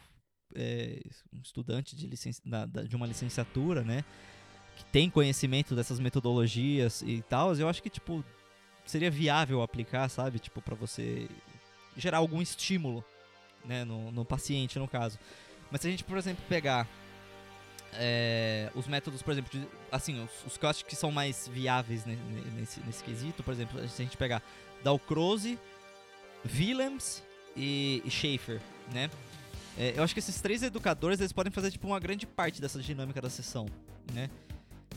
é, 0.55 1.01
um 1.33 1.40
estudante 1.40 1.96
de, 1.96 2.07
licen 2.07 2.33
da, 2.44 2.66
da, 2.66 2.83
de 2.83 2.94
uma 2.94 3.07
licenciatura 3.07 3.83
né 3.83 4.05
que 4.76 4.84
tem 4.84 5.08
conhecimento 5.08 5.74
dessas 5.74 5.98
metodologias 5.98 7.02
e 7.02 7.22
tal, 7.22 7.54
eu 7.56 7.68
acho 7.68 7.82
que, 7.82 7.88
tipo, 7.88 8.22
seria 8.84 9.10
viável 9.10 9.62
aplicar, 9.62 10.08
sabe? 10.08 10.38
Tipo, 10.38 10.60
para 10.60 10.74
você 10.74 11.28
gerar 11.96 12.18
algum 12.18 12.42
estímulo, 12.42 13.02
né, 13.64 13.84
no, 13.84 14.12
no, 14.12 14.24
paciente, 14.24 14.78
no 14.78 14.86
caso. 14.86 15.18
Mas 15.70 15.80
se 15.80 15.88
a 15.88 15.90
gente, 15.90 16.04
por 16.04 16.18
exemplo, 16.18 16.44
pegar 16.46 16.86
é, 17.94 18.70
os 18.74 18.86
métodos, 18.86 19.22
por 19.22 19.32
exemplo, 19.32 19.50
de, 19.50 19.66
assim, 19.90 20.22
os, 20.22 20.52
os, 20.52 20.56
que 20.58 20.64
eu 20.64 20.68
acho 20.68 20.84
que 20.84 20.94
são 20.94 21.10
mais 21.10 21.48
viáveis 21.48 22.04
nesse, 22.04 22.80
nesse 22.80 23.02
quesito, 23.02 23.42
por 23.42 23.54
exemplo, 23.54 23.80
se 23.88 24.02
a 24.02 24.04
gente 24.04 24.16
pegar 24.16 24.42
Dalcroze, 24.84 25.58
Willems 26.44 27.22
e, 27.56 28.02
e 28.04 28.10
Schaefer, 28.10 28.60
né? 28.92 29.10
É, 29.78 29.94
eu 29.96 30.02
acho 30.02 30.14
que 30.14 30.20
esses 30.20 30.40
três 30.40 30.62
educadores, 30.62 31.18
eles 31.18 31.32
podem 31.32 31.50
fazer, 31.50 31.70
tipo, 31.70 31.86
uma 31.86 31.98
grande 31.98 32.26
parte 32.26 32.60
dessa 32.60 32.78
dinâmica 32.78 33.20
da 33.20 33.30
sessão, 33.30 33.66
né? 34.12 34.30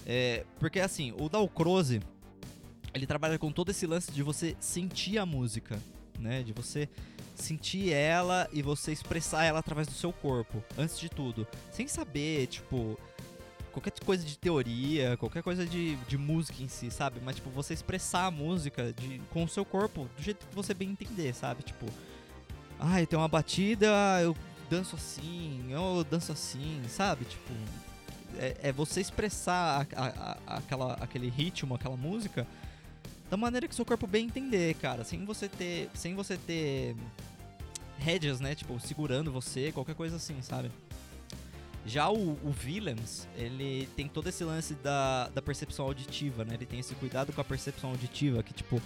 É, 0.05 0.45
porque 0.59 0.79
assim, 0.79 1.13
o 1.19 1.29
Dalcroze, 1.29 2.01
ele 2.93 3.05
trabalha 3.05 3.37
com 3.37 3.51
todo 3.51 3.69
esse 3.69 3.85
lance 3.85 4.11
de 4.11 4.23
você 4.23 4.55
sentir 4.59 5.17
a 5.17 5.25
música, 5.25 5.79
né? 6.17 6.43
De 6.43 6.53
você 6.53 6.89
sentir 7.35 7.91
ela 7.93 8.47
e 8.51 8.61
você 8.61 8.91
expressar 8.91 9.45
ela 9.45 9.59
através 9.59 9.87
do 9.87 9.93
seu 9.93 10.11
corpo, 10.11 10.63
antes 10.77 10.99
de 10.99 11.09
tudo. 11.09 11.47
Sem 11.71 11.87
saber, 11.87 12.47
tipo, 12.47 12.97
qualquer 13.71 13.93
coisa 14.03 14.23
de 14.25 14.37
teoria, 14.37 15.15
qualquer 15.17 15.41
coisa 15.41 15.65
de, 15.65 15.95
de 15.95 16.17
música 16.17 16.61
em 16.61 16.67
si, 16.67 16.91
sabe? 16.91 17.19
Mas, 17.23 17.37
tipo, 17.37 17.49
você 17.49 17.73
expressar 17.73 18.25
a 18.25 18.31
música 18.31 18.93
de, 18.93 19.19
com 19.31 19.43
o 19.43 19.49
seu 19.49 19.63
corpo 19.63 20.09
do 20.17 20.21
jeito 20.23 20.45
que 20.47 20.55
você 20.55 20.73
bem 20.73 20.89
entender, 20.89 21.33
sabe? 21.33 21.63
Tipo, 21.63 21.85
ah, 22.79 23.05
tenho 23.05 23.21
uma 23.21 23.27
batida, 23.27 23.87
eu 24.21 24.35
danço 24.69 24.95
assim, 24.95 25.65
eu 25.69 26.03
danço 26.03 26.31
assim, 26.31 26.81
sabe? 26.87 27.25
Tipo, 27.25 27.53
é, 28.39 28.69
é 28.69 28.71
você 28.71 29.01
expressar 29.01 29.85
a, 29.95 30.05
a, 30.05 30.37
a, 30.47 30.57
aquela, 30.57 30.93
aquele 30.93 31.29
ritmo, 31.29 31.75
aquela 31.75 31.97
música 31.97 32.47
da 33.29 33.37
maneira 33.37 33.67
que 33.67 33.75
seu 33.75 33.85
corpo 33.85 34.07
bem 34.07 34.25
entender, 34.25 34.73
cara, 34.75 35.03
sem 35.03 35.23
você 35.23 35.47
ter, 35.47 35.89
sem 35.93 36.15
você 36.15 36.35
ter 36.37 36.95
rédeas, 37.99 38.39
né, 38.39 38.55
tipo, 38.55 38.79
segurando 38.79 39.31
você, 39.31 39.71
qualquer 39.71 39.93
coisa 39.93 40.15
assim, 40.15 40.41
sabe? 40.41 40.71
Já 41.85 42.09
o, 42.09 42.33
o 42.33 42.55
Willems, 42.63 43.27
ele 43.35 43.87
tem 43.95 44.07
todo 44.07 44.27
esse 44.27 44.43
lance 44.43 44.73
da, 44.75 45.29
da 45.29 45.41
percepção 45.41 45.85
auditiva, 45.85 46.43
né? 46.43 46.55
Ele 46.55 46.65
tem 46.65 46.79
esse 46.79 46.93
cuidado 46.95 47.31
com 47.31 47.39
a 47.41 47.43
percepção 47.43 47.91
auditiva, 47.91 48.43
que, 48.43 48.53
tipo, 48.53 48.81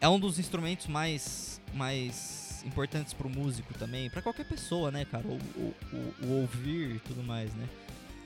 é 0.00 0.08
um 0.08 0.18
dos 0.20 0.38
instrumentos 0.38 0.86
mais, 0.86 1.60
mais 1.74 2.62
importantes 2.64 3.14
pro 3.14 3.28
músico 3.28 3.72
também, 3.74 4.10
para 4.10 4.22
qualquer 4.22 4.46
pessoa, 4.46 4.90
né, 4.90 5.04
cara? 5.04 5.26
O, 5.26 5.38
o, 5.56 5.74
o, 5.92 6.26
o 6.26 6.40
ouvir 6.42 6.96
e 6.96 6.98
tudo 7.00 7.22
mais, 7.22 7.52
né? 7.54 7.68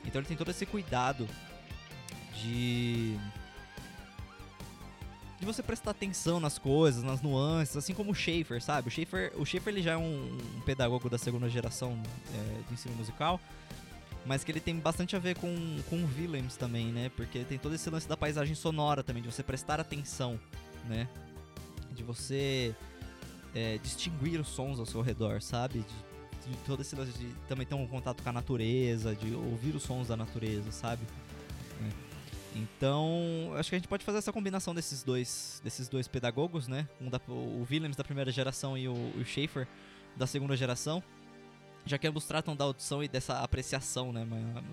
Então 0.05 0.19
ele 0.19 0.27
tem 0.27 0.37
todo 0.37 0.51
esse 0.51 0.65
cuidado 0.65 1.27
de 2.41 3.17
de 5.39 5.45
você 5.45 5.61
prestar 5.61 5.91
atenção 5.91 6.39
nas 6.39 6.57
coisas, 6.57 7.03
nas 7.03 7.21
nuances, 7.21 7.75
assim 7.75 7.93
como 7.93 8.11
o 8.11 8.15
Schaefer, 8.15 8.61
sabe? 8.63 8.87
O 8.87 8.91
Schaefer, 8.91 9.33
o 9.35 9.45
Schaefer 9.45 9.73
ele 9.73 9.81
já 9.81 9.91
é 9.91 9.97
um, 9.97 10.37
um 10.57 10.61
pedagogo 10.61 11.09
da 11.09 11.17
segunda 11.17 11.49
geração 11.49 12.01
é, 12.33 12.61
de 12.67 12.73
ensino 12.73 12.95
musical, 12.95 13.39
mas 14.25 14.43
que 14.43 14.51
ele 14.51 14.59
tem 14.59 14.77
bastante 14.79 15.15
a 15.15 15.19
ver 15.19 15.37
com, 15.37 15.53
com 15.89 15.97
o 15.97 16.09
Willems 16.17 16.55
também, 16.55 16.87
né? 16.87 17.11
Porque 17.15 17.43
tem 17.43 17.59
todo 17.59 17.75
esse 17.75 17.89
lance 17.89 18.07
da 18.07 18.17
paisagem 18.17 18.55
sonora 18.55 19.03
também, 19.03 19.21
de 19.21 19.31
você 19.31 19.43
prestar 19.43 19.79
atenção, 19.79 20.39
né? 20.87 21.07
De 21.91 22.01
você 22.01 22.73
é, 23.53 23.77
distinguir 23.77 24.39
os 24.39 24.47
sons 24.47 24.79
ao 24.79 24.85
seu 24.85 25.01
redor, 25.01 25.41
sabe? 25.41 25.79
De, 25.79 26.04
de 26.47 26.55
todo 26.65 26.81
esse 26.81 26.95
lance 26.95 27.17
de 27.17 27.27
também 27.47 27.65
ter 27.65 27.75
um 27.75 27.87
contato 27.87 28.21
com 28.21 28.29
a 28.29 28.33
natureza, 28.33 29.15
de 29.15 29.33
ouvir 29.33 29.75
os 29.75 29.83
sons 29.83 30.07
da 30.07 30.17
natureza, 30.17 30.71
sabe? 30.71 31.01
É. 31.81 32.15
Então, 32.55 33.51
acho 33.57 33.69
que 33.69 33.75
a 33.75 33.79
gente 33.79 33.87
pode 33.87 34.05
fazer 34.05 34.19
essa 34.19 34.31
combinação 34.31 34.73
desses 34.73 35.03
dois, 35.03 35.61
desses 35.63 35.89
dois 35.89 36.07
pedagogos, 36.07 36.67
né? 36.67 36.87
Um 37.01 37.09
da, 37.09 37.19
o 37.27 37.67
Willems 37.69 37.97
da 37.97 38.03
primeira 38.03 38.31
geração 38.31 38.77
e 38.77 38.87
o, 38.87 38.93
o 38.93 39.25
Schaefer 39.25 39.67
da 40.15 40.25
segunda 40.25 40.55
geração. 40.55 41.03
Já 41.85 41.97
que 41.97 42.07
ambos 42.07 42.25
tratam 42.25 42.55
da 42.55 42.63
audição 42.63 43.03
e 43.03 43.07
dessa 43.07 43.39
apreciação, 43.39 44.13
né? 44.13 44.25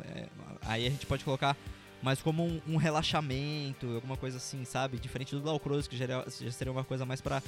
É, 0.05 0.29
aí 0.63 0.87
a 0.87 0.91
gente 0.91 1.07
pode 1.07 1.25
colocar 1.25 1.57
mais 2.03 2.21
como 2.23 2.45
um, 2.45 2.61
um, 2.67 2.77
relaxamento, 2.77 3.87
alguma 3.95 4.17
coisa 4.17 4.37
assim, 4.37 4.65
sabe? 4.65 4.99
Diferente 4.99 5.35
do 5.35 5.41
Glaucrose, 5.41 5.89
que 5.89 5.97
já, 5.97 6.07
já 6.07 6.51
seria 6.51 6.73
uma 6.73 6.85
coisa 6.85 7.05
mais 7.05 7.21
para 7.21 7.43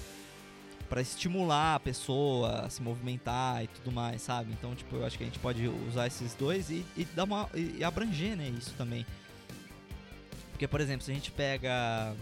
para 0.88 1.00
estimular 1.00 1.76
a 1.76 1.80
pessoa 1.80 2.66
a 2.66 2.70
se 2.70 2.82
movimentar 2.82 3.64
e 3.64 3.68
tudo 3.68 3.90
mais, 3.90 4.22
sabe? 4.22 4.52
Então, 4.52 4.74
tipo, 4.74 4.96
eu 4.96 5.06
acho 5.06 5.16
que 5.16 5.24
a 5.24 5.26
gente 5.26 5.38
pode 5.38 5.66
usar 5.88 6.06
esses 6.06 6.34
dois 6.34 6.70
e, 6.70 6.84
e 6.96 7.04
dar 7.04 7.24
uma 7.24 7.48
e 7.54 7.82
abranger, 7.82 8.36
né, 8.36 8.48
isso 8.48 8.74
também. 8.74 9.04
Porque, 10.50 10.68
por 10.68 10.80
exemplo, 10.80 11.04
se 11.04 11.10
a 11.10 11.14
gente 11.14 11.30
pega 11.32 12.14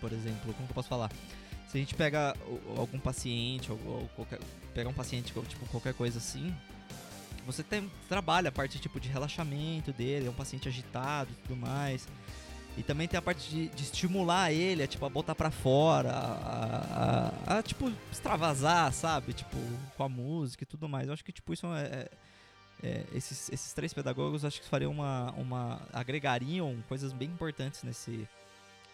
por 0.00 0.12
exemplo, 0.12 0.54
como 0.54 0.66
que 0.66 0.72
eu 0.72 0.74
posso 0.74 0.88
falar? 0.88 1.10
Se 1.68 1.76
a 1.76 1.80
gente 1.80 1.94
pega 1.94 2.36
algum 2.76 2.98
paciente 2.98 3.72
ou, 3.72 3.78
ou 3.86 4.08
qualquer 4.14 4.38
pega 4.72 4.88
um 4.88 4.92
paciente 4.92 5.32
tipo 5.32 5.66
qualquer 5.66 5.94
coisa 5.94 6.18
assim, 6.18 6.54
você 7.46 7.62
tem, 7.62 7.90
trabalha 8.08 8.50
a 8.50 8.52
parte 8.52 8.78
tipo 8.78 9.00
de 9.00 9.08
relaxamento 9.08 9.90
dele, 9.92 10.26
é 10.26 10.30
um 10.30 10.34
paciente 10.34 10.68
agitado 10.68 11.30
e 11.32 11.42
tudo 11.42 11.56
mais. 11.56 12.06
E 12.76 12.82
também 12.82 13.08
tem 13.08 13.16
a 13.16 13.22
parte 13.22 13.48
de, 13.48 13.68
de 13.68 13.82
estimular 13.84 14.52
ele, 14.52 14.82
a, 14.82 14.86
tipo, 14.86 15.04
a 15.06 15.08
botar 15.08 15.34
pra 15.34 15.50
fora, 15.50 16.10
a, 16.10 17.32
a, 17.46 17.58
a, 17.58 17.62
tipo, 17.62 17.90
extravasar, 18.12 18.92
sabe? 18.92 19.32
Tipo, 19.32 19.56
com 19.96 20.02
a 20.02 20.08
música 20.08 20.62
e 20.62 20.66
tudo 20.66 20.86
mais. 20.88 21.06
Eu 21.06 21.14
acho 21.14 21.24
que, 21.24 21.32
tipo, 21.32 21.54
isso 21.54 21.66
é, 21.68 21.84
é, 22.82 22.86
é 22.86 23.04
esses, 23.14 23.50
esses 23.50 23.72
três 23.72 23.94
pedagogos 23.94 24.44
acho 24.44 24.60
que 24.60 24.68
fariam 24.68 24.92
uma, 24.92 25.32
uma. 25.32 25.80
agregariam 25.90 26.76
coisas 26.86 27.14
bem 27.14 27.28
importantes 27.28 27.82
nesse, 27.82 28.28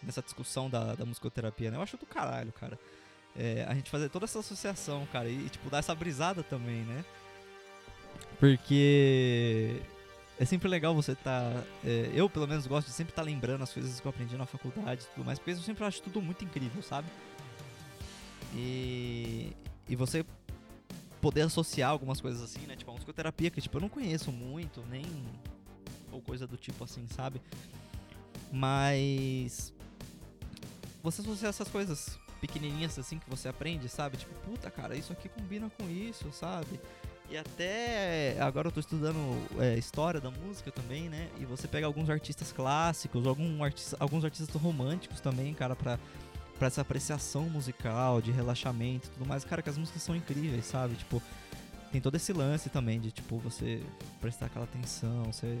nessa 0.01 0.21
discussão 0.21 0.69
da, 0.69 0.95
da 0.95 1.05
musicoterapia, 1.05 1.69
né? 1.69 1.75
Eu 1.75 1.81
acho 1.81 1.97
do 1.97 2.05
caralho, 2.05 2.53
cara. 2.53 2.79
É, 3.35 3.65
a 3.67 3.73
gente 3.73 3.89
fazer 3.89 4.07
toda 4.07 4.23
essa 4.23 4.39
associação, 4.39 5.05
cara, 5.11 5.27
e, 5.27 5.49
tipo, 5.49 5.69
dar 5.69 5.79
essa 5.79 5.93
brisada 5.93 6.41
também, 6.41 6.83
né? 6.83 7.03
Porque 8.39 9.81
é 10.39 10.45
sempre 10.45 10.67
legal 10.67 10.95
você 10.95 11.15
tá. 11.15 11.63
É, 11.83 12.11
eu, 12.13 12.29
pelo 12.29 12.47
menos, 12.47 12.65
gosto 12.65 12.87
de 12.87 12.93
sempre 12.93 13.11
estar 13.11 13.21
tá 13.21 13.25
lembrando 13.25 13.61
as 13.61 13.71
coisas 13.71 13.99
que 13.99 14.05
eu 14.05 14.09
aprendi 14.09 14.35
na 14.35 14.45
faculdade 14.45 15.03
e 15.03 15.13
tudo 15.13 15.25
mais, 15.25 15.37
porque 15.37 15.51
eu 15.51 15.57
sempre 15.57 15.83
acho 15.83 16.01
tudo 16.01 16.21
muito 16.21 16.43
incrível, 16.43 16.81
sabe? 16.81 17.07
E. 18.55 19.53
E 19.87 19.95
você 19.95 20.25
poder 21.21 21.41
associar 21.41 21.91
algumas 21.91 22.19
coisas 22.19 22.41
assim, 22.41 22.61
né? 22.65 22.75
Tipo, 22.75 22.91
a 22.91 22.93
musicoterapia, 22.93 23.51
que 23.51 23.61
tipo, 23.61 23.77
eu 23.77 23.81
não 23.81 23.89
conheço 23.89 24.31
muito, 24.31 24.83
nem. 24.89 25.05
Ou 26.11 26.21
coisa 26.21 26.47
do 26.47 26.57
tipo 26.57 26.83
assim, 26.83 27.07
sabe? 27.07 27.41
Mas. 28.51 29.73
Você 31.03 31.21
associar 31.21 31.49
essas 31.49 31.67
coisas 31.67 32.17
pequenininhas 32.41 32.97
assim 32.99 33.19
que 33.19 33.29
você 33.29 33.47
aprende, 33.47 33.87
sabe? 33.87 34.17
Tipo, 34.17 34.33
puta, 34.41 34.69
cara, 34.71 34.95
isso 34.95 35.13
aqui 35.13 35.29
combina 35.29 35.69
com 35.77 35.89
isso, 35.89 36.31
sabe? 36.33 36.79
E 37.29 37.37
até 37.37 38.37
agora 38.39 38.67
eu 38.67 38.71
tô 38.71 38.79
estudando 38.79 39.17
é, 39.59 39.77
história 39.77 40.21
da 40.21 40.29
música 40.29 40.71
também, 40.71 41.09
né? 41.09 41.29
E 41.39 41.45
você 41.45 41.67
pega 41.67 41.85
alguns 41.85 42.09
artistas 42.09 42.51
clássicos, 42.51 43.25
algum 43.25 43.63
artista, 43.63 43.97
alguns 43.99 44.23
artistas 44.23 44.61
românticos 44.61 45.19
também, 45.19 45.53
cara, 45.53 45.75
pra, 45.75 45.97
pra 46.59 46.67
essa 46.67 46.81
apreciação 46.81 47.49
musical, 47.49 48.21
de 48.21 48.31
relaxamento 48.31 49.07
e 49.07 49.11
tudo 49.11 49.25
mais. 49.27 49.43
Cara, 49.43 49.61
que 49.61 49.69
as 49.69 49.77
músicas 49.77 50.03
são 50.03 50.15
incríveis, 50.15 50.65
sabe? 50.65 50.95
Tipo, 50.95 51.21
tem 51.91 52.01
todo 52.01 52.15
esse 52.15 52.33
lance 52.33 52.69
também 52.69 52.99
de, 52.99 53.11
tipo, 53.11 53.37
você 53.39 53.81
prestar 54.19 54.47
aquela 54.47 54.65
atenção, 54.65 55.23
você 55.23 55.57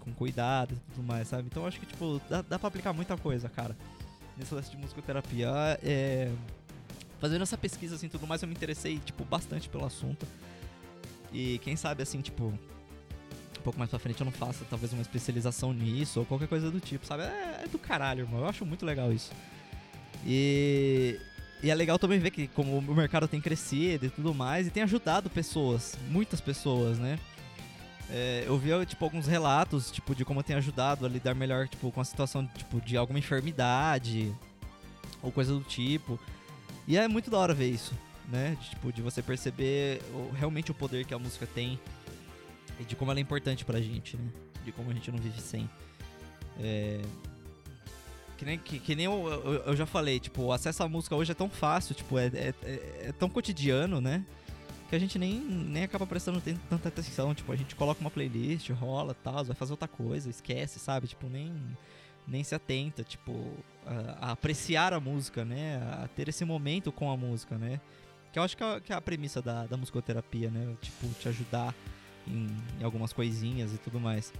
com 0.00 0.12
cuidado 0.12 0.74
e 0.74 0.94
tudo 0.94 1.06
mais, 1.06 1.28
sabe? 1.28 1.48
Então 1.50 1.66
acho 1.66 1.78
que, 1.78 1.86
tipo, 1.86 2.20
dá, 2.28 2.42
dá 2.42 2.58
pra 2.58 2.68
aplicar 2.68 2.92
muita 2.92 3.16
coisa, 3.16 3.48
cara, 3.48 3.76
nesse 4.36 4.54
lance 4.54 4.70
de 4.70 4.76
musicoterapia. 4.76 5.48
É, 5.82 6.30
fazendo 7.20 7.42
essa 7.42 7.56
pesquisa, 7.56 7.94
assim, 7.96 8.08
tudo 8.08 8.26
mais, 8.26 8.42
eu 8.42 8.48
me 8.48 8.54
interessei, 8.54 8.98
tipo, 8.98 9.24
bastante 9.24 9.68
pelo 9.68 9.84
assunto. 9.84 10.26
E 11.32 11.58
quem 11.58 11.76
sabe, 11.76 12.02
assim, 12.02 12.20
tipo, 12.20 12.44
um 12.44 13.62
pouco 13.62 13.78
mais 13.78 13.90
pra 13.90 13.98
frente 13.98 14.20
eu 14.20 14.24
não 14.24 14.32
faça 14.32 14.64
talvez 14.68 14.92
uma 14.92 15.02
especialização 15.02 15.72
nisso 15.72 16.20
ou 16.20 16.26
qualquer 16.26 16.48
coisa 16.48 16.70
do 16.70 16.80
tipo, 16.80 17.06
sabe? 17.06 17.22
É, 17.22 17.62
é 17.64 17.68
do 17.68 17.78
caralho, 17.78 18.20
irmão. 18.20 18.40
Eu 18.40 18.48
acho 18.48 18.66
muito 18.66 18.84
legal 18.84 19.12
isso. 19.12 19.32
E, 20.26 21.18
e 21.62 21.70
é 21.70 21.74
legal 21.74 21.98
também 21.98 22.18
ver 22.18 22.30
que 22.30 22.48
como 22.48 22.78
o 22.78 22.94
mercado 22.94 23.26
tem 23.26 23.40
crescido 23.40 24.06
e 24.06 24.10
tudo 24.10 24.34
mais, 24.34 24.66
e 24.66 24.70
tem 24.70 24.82
ajudado 24.82 25.30
pessoas, 25.30 25.96
muitas 26.10 26.40
pessoas, 26.40 26.98
né? 26.98 27.18
É, 28.10 28.44
eu 28.46 28.58
vi, 28.58 28.70
tipo, 28.84 29.02
alguns 29.04 29.26
relatos, 29.26 29.90
tipo, 29.90 30.14
de 30.14 30.24
como 30.24 30.42
tem 30.42 30.54
ajudado 30.56 31.06
a 31.06 31.08
lidar 31.08 31.34
melhor, 31.34 31.66
tipo, 31.66 31.90
com 31.90 32.00
a 32.00 32.04
situação, 32.04 32.46
tipo, 32.46 32.78
de 32.80 32.96
alguma 32.96 33.18
enfermidade 33.18 34.30
ou 35.22 35.32
coisa 35.32 35.54
do 35.54 35.62
tipo. 35.62 36.20
E 36.86 36.98
é 36.98 37.08
muito 37.08 37.30
da 37.30 37.38
hora 37.38 37.54
ver 37.54 37.70
isso 37.70 37.94
né? 38.28 38.56
De, 38.60 38.70
tipo, 38.70 38.92
de 38.92 39.02
você 39.02 39.22
perceber 39.22 40.02
o, 40.12 40.30
realmente 40.32 40.70
o 40.70 40.74
poder 40.74 41.04
que 41.04 41.14
a 41.14 41.18
música 41.18 41.46
tem 41.46 41.78
e 42.78 42.84
de 42.84 42.96
como 42.96 43.10
ela 43.10 43.20
é 43.20 43.22
importante 43.22 43.64
pra 43.64 43.80
gente, 43.80 44.16
né? 44.16 44.28
De 44.64 44.72
como 44.72 44.90
a 44.90 44.94
gente 44.94 45.10
não 45.10 45.18
vive 45.18 45.40
sem. 45.40 45.68
É... 46.60 47.00
Que 48.36 48.44
nem, 48.44 48.58
que, 48.58 48.78
que 48.80 48.96
nem 48.96 49.06
eu, 49.06 49.28
eu, 49.28 49.52
eu, 49.66 49.76
já 49.76 49.86
falei, 49.86 50.18
tipo, 50.18 50.42
o 50.42 50.52
acesso 50.52 50.82
à 50.82 50.88
música 50.88 51.14
hoje 51.14 51.30
é 51.30 51.34
tão 51.34 51.48
fácil, 51.48 51.94
tipo, 51.94 52.18
é, 52.18 52.26
é, 52.26 52.54
é, 52.64 53.06
é 53.08 53.12
tão 53.12 53.28
cotidiano, 53.28 54.00
né? 54.00 54.24
Que 54.88 54.96
a 54.96 54.98
gente 54.98 55.16
nem, 55.16 55.38
nem 55.38 55.84
acaba 55.84 56.06
prestando 56.06 56.42
tanta 56.68 56.88
atenção. 56.88 57.34
Tipo, 57.34 57.52
a 57.52 57.56
gente 57.56 57.74
coloca 57.76 58.00
uma 58.00 58.10
playlist, 58.10 58.68
rola 58.70 59.14
tal, 59.14 59.44
vai 59.44 59.54
fazer 59.54 59.72
outra 59.72 59.86
coisa, 59.86 60.28
esquece, 60.28 60.80
sabe? 60.80 61.06
Tipo, 61.06 61.28
nem, 61.28 61.54
nem 62.26 62.42
se 62.42 62.54
atenta, 62.54 63.04
tipo, 63.04 63.32
a, 63.86 64.26
a 64.26 64.32
apreciar 64.32 64.92
a 64.92 64.98
música, 64.98 65.44
né? 65.44 65.76
A 66.02 66.08
ter 66.08 66.28
esse 66.28 66.44
momento 66.44 66.90
com 66.90 67.10
a 67.10 67.16
música, 67.16 67.56
né? 67.56 67.80
Que 68.32 68.38
eu 68.38 68.42
acho 68.42 68.56
que 68.56 68.64
é, 68.64 68.80
que 68.80 68.92
é 68.92 68.96
a 68.96 69.00
premissa 69.00 69.42
da, 69.42 69.66
da 69.66 69.76
musicoterapia, 69.76 70.50
né? 70.50 70.74
Tipo, 70.80 71.08
te 71.20 71.28
ajudar 71.28 71.74
em, 72.26 72.48
em 72.80 72.84
algumas 72.84 73.12
coisinhas 73.12 73.72
e 73.72 73.78
tudo 73.78 74.00
mais. 74.00 74.32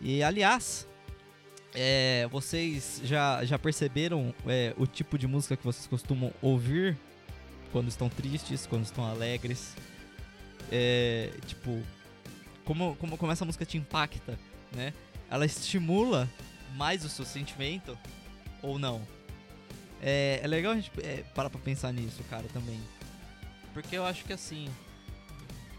E, 0.00 0.22
aliás, 0.22 0.86
é, 1.74 2.28
vocês 2.30 3.00
já, 3.04 3.44
já 3.44 3.58
perceberam 3.58 4.34
é, 4.46 4.74
o 4.76 4.86
tipo 4.86 5.16
de 5.16 5.26
música 5.26 5.56
que 5.56 5.64
vocês 5.64 5.86
costumam 5.86 6.32
ouvir 6.42 6.96
quando 7.72 7.88
estão 7.88 8.08
tristes, 8.08 8.66
quando 8.66 8.84
estão 8.84 9.04
alegres? 9.04 9.74
É, 10.70 11.30
tipo, 11.46 11.82
como, 12.64 12.94
como, 12.96 13.16
como 13.16 13.32
essa 13.32 13.44
música 13.44 13.64
te 13.64 13.78
impacta, 13.78 14.38
né? 14.72 14.92
Ela 15.30 15.46
estimula 15.46 16.28
mais 16.76 17.04
o 17.04 17.08
seu 17.08 17.24
sentimento 17.24 17.96
ou 18.62 18.78
não? 18.78 19.00
É, 20.02 20.40
é 20.42 20.46
legal 20.46 20.72
a 20.72 20.76
gente 20.76 20.90
é, 21.02 21.24
parar 21.34 21.50
pra 21.50 21.60
pensar 21.60 21.92
nisso, 21.92 22.22
cara, 22.28 22.44
também. 22.52 22.80
Porque 23.80 23.96
eu 23.96 24.04
acho 24.04 24.24
que 24.24 24.32
assim. 24.32 24.68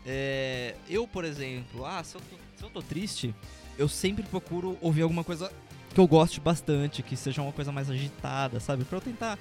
É, 0.05 0.75
eu, 0.89 1.07
por 1.07 1.23
exemplo, 1.23 1.85
ah, 1.85 2.03
se 2.03 2.15
eu, 2.15 2.21
tô, 2.21 2.35
se 2.57 2.63
eu 2.63 2.69
tô 2.69 2.81
triste, 2.81 3.35
eu 3.77 3.87
sempre 3.87 4.23
procuro 4.23 4.77
ouvir 4.81 5.03
alguma 5.03 5.23
coisa 5.23 5.51
que 5.93 5.99
eu 5.99 6.07
goste 6.07 6.39
bastante, 6.39 7.03
que 7.03 7.15
seja 7.15 7.41
uma 7.41 7.51
coisa 7.51 7.71
mais 7.71 7.89
agitada, 7.89 8.59
sabe? 8.59 8.83
Pra 8.83 8.97
eu 8.97 9.01
tentar 9.01 9.37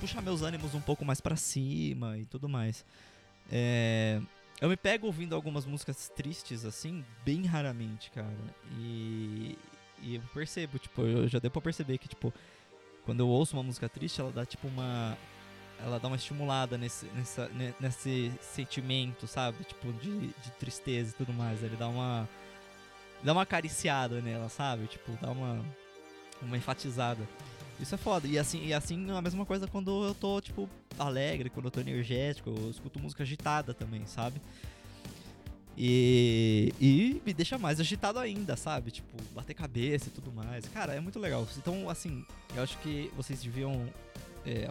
puxar 0.00 0.20
meus 0.20 0.42
ânimos 0.42 0.74
um 0.74 0.80
pouco 0.80 1.04
mais 1.04 1.20
para 1.20 1.36
cima 1.36 2.18
e 2.18 2.24
tudo 2.24 2.48
mais. 2.48 2.84
É, 3.52 4.20
eu 4.60 4.68
me 4.68 4.76
pego 4.76 5.06
ouvindo 5.06 5.34
algumas 5.34 5.64
músicas 5.64 6.08
tristes, 6.08 6.64
assim, 6.64 7.04
bem 7.24 7.46
raramente, 7.46 8.10
cara. 8.10 8.34
E, 8.76 9.56
e 10.02 10.16
eu 10.16 10.22
percebo, 10.32 10.78
tipo, 10.78 11.02
eu 11.02 11.28
já 11.28 11.38
deu 11.38 11.50
pra 11.50 11.62
perceber 11.62 11.98
que, 11.98 12.08
tipo, 12.08 12.34
quando 13.04 13.20
eu 13.20 13.28
ouço 13.28 13.56
uma 13.56 13.62
música 13.62 13.88
triste, 13.88 14.20
ela 14.20 14.32
dá, 14.32 14.44
tipo, 14.44 14.66
uma 14.66 15.16
ela 15.84 16.00
dá 16.00 16.08
uma 16.08 16.16
estimulada 16.16 16.78
nesse, 16.78 17.04
nessa, 17.14 17.50
nesse 17.78 18.32
sentimento, 18.40 19.26
sabe? 19.26 19.64
Tipo, 19.64 19.92
de, 19.92 20.28
de 20.28 20.50
tristeza 20.58 21.10
e 21.10 21.14
tudo 21.14 21.32
mais. 21.32 21.62
Ele 21.62 21.76
dá 21.76 21.88
uma. 21.88 22.28
Dá 23.22 23.32
uma 23.32 23.42
acariciada 23.42 24.20
nela, 24.20 24.48
sabe? 24.48 24.86
Tipo, 24.86 25.12
dá 25.20 25.30
uma. 25.30 25.62
Uma 26.40 26.56
enfatizada. 26.56 27.22
Isso 27.78 27.94
é 27.94 27.98
foda. 27.98 28.26
E 28.26 28.38
assim, 28.38 28.64
e 28.64 28.72
assim 28.72 29.10
a 29.10 29.20
mesma 29.20 29.44
coisa 29.44 29.66
quando 29.66 30.04
eu 30.04 30.14
tô, 30.14 30.40
tipo, 30.40 30.68
alegre, 30.98 31.50
quando 31.50 31.66
eu 31.66 31.70
tô 31.70 31.80
energético, 31.80 32.50
eu 32.50 32.70
escuto 32.70 32.98
música 32.98 33.22
agitada 33.22 33.74
também, 33.74 34.06
sabe? 34.06 34.40
E, 35.76 36.72
e 36.80 37.22
me 37.26 37.34
deixa 37.34 37.58
mais 37.58 37.80
agitado 37.80 38.18
ainda, 38.18 38.56
sabe? 38.56 38.90
Tipo, 38.90 39.22
bater 39.34 39.54
cabeça 39.54 40.08
e 40.08 40.10
tudo 40.10 40.32
mais. 40.32 40.66
Cara, 40.68 40.94
é 40.94 41.00
muito 41.00 41.18
legal. 41.18 41.46
Então, 41.58 41.90
assim, 41.90 42.24
eu 42.54 42.62
acho 42.62 42.78
que 42.78 43.10
vocês 43.16 43.42
deviam. 43.42 43.86
É, 44.46 44.66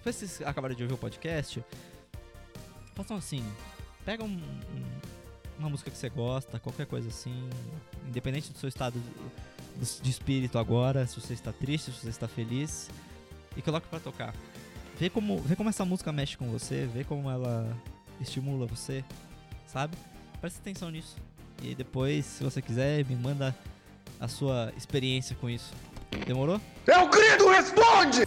depois 0.00 0.16
que 0.16 0.26
vocês 0.26 0.48
acabaram 0.48 0.74
de 0.74 0.82
ouvir 0.82 0.94
o 0.94 0.98
podcast, 0.98 1.62
façam 2.94 3.16
assim: 3.16 3.44
pega 4.04 4.24
um, 4.24 4.28
um, 4.28 4.84
uma 5.58 5.68
música 5.68 5.90
que 5.90 5.96
você 5.96 6.08
gosta, 6.08 6.58
qualquer 6.58 6.86
coisa 6.86 7.08
assim, 7.08 7.48
independente 8.08 8.50
do 8.50 8.58
seu 8.58 8.68
estado 8.68 9.00
de, 9.76 10.10
espírito 10.10 10.58
agora, 10.58 11.06
se 11.06 11.20
você 11.20 11.34
está 11.34 11.52
triste, 11.52 11.92
se 11.92 12.00
você 12.00 12.08
está 12.08 12.26
feliz, 12.26 12.90
e 13.56 13.62
coloque 13.62 13.86
para 13.88 14.00
tocar. 14.00 14.34
Vê 14.98 15.10
como, 15.10 15.38
vê 15.40 15.54
como 15.54 15.68
essa 15.68 15.84
música 15.84 16.10
mexe 16.12 16.36
com 16.36 16.50
você, 16.50 16.86
vê 16.86 17.04
como 17.04 17.30
ela 17.30 17.76
estimula 18.20 18.66
você, 18.66 19.04
sabe? 19.66 19.96
Preste 20.40 20.58
atenção 20.58 20.90
nisso. 20.90 21.16
E 21.62 21.74
depois, 21.74 22.24
se 22.24 22.42
você 22.42 22.62
quiser, 22.62 23.04
me 23.04 23.14
manda 23.14 23.54
a 24.18 24.28
sua 24.28 24.72
experiência 24.78 25.36
com 25.36 25.48
isso. 25.48 25.72
Demorou? 26.26 26.58
É 26.86 26.98
o 26.98 27.08
grito 27.08 27.50
responde! 27.50 28.24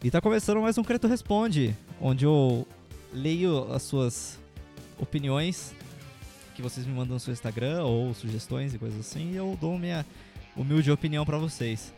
E 0.00 0.12
tá 0.12 0.20
começando 0.20 0.60
mais 0.60 0.78
um 0.78 0.84
Creto 0.84 1.08
Responde, 1.08 1.76
onde 2.00 2.24
eu 2.24 2.64
leio 3.12 3.72
as 3.72 3.82
suas 3.82 4.38
opiniões 4.96 5.74
que 6.54 6.62
vocês 6.62 6.86
me 6.86 6.92
mandam 6.92 7.14
no 7.14 7.20
seu 7.20 7.32
Instagram 7.32 7.82
ou 7.82 8.14
sugestões 8.14 8.72
e 8.72 8.78
coisas 8.78 9.00
assim, 9.00 9.32
e 9.32 9.36
eu 9.36 9.58
dou 9.60 9.76
minha 9.76 10.06
humilde 10.56 10.88
opinião 10.92 11.26
para 11.26 11.36
vocês. 11.36 11.92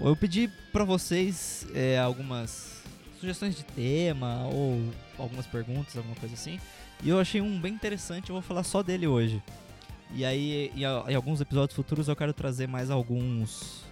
Eu 0.00 0.14
pedi 0.14 0.48
para 0.72 0.84
vocês 0.84 1.66
é, 1.74 1.98
algumas 1.98 2.80
sugestões 3.18 3.56
de 3.56 3.64
tema 3.64 4.46
ou 4.46 4.80
algumas 5.18 5.48
perguntas, 5.48 5.96
alguma 5.96 6.14
coisa 6.14 6.36
assim, 6.36 6.60
e 7.02 7.08
eu 7.08 7.18
achei 7.18 7.40
um 7.40 7.60
bem 7.60 7.74
interessante, 7.74 8.30
eu 8.30 8.34
vou 8.34 8.42
falar 8.42 8.62
só 8.62 8.84
dele 8.84 9.08
hoje. 9.08 9.42
E 10.14 10.24
aí, 10.24 10.70
em, 10.76 10.82
em 10.82 11.14
alguns 11.16 11.40
episódios 11.40 11.74
futuros, 11.74 12.06
eu 12.06 12.14
quero 12.14 12.32
trazer 12.32 12.68
mais 12.68 12.88
alguns 12.88 13.82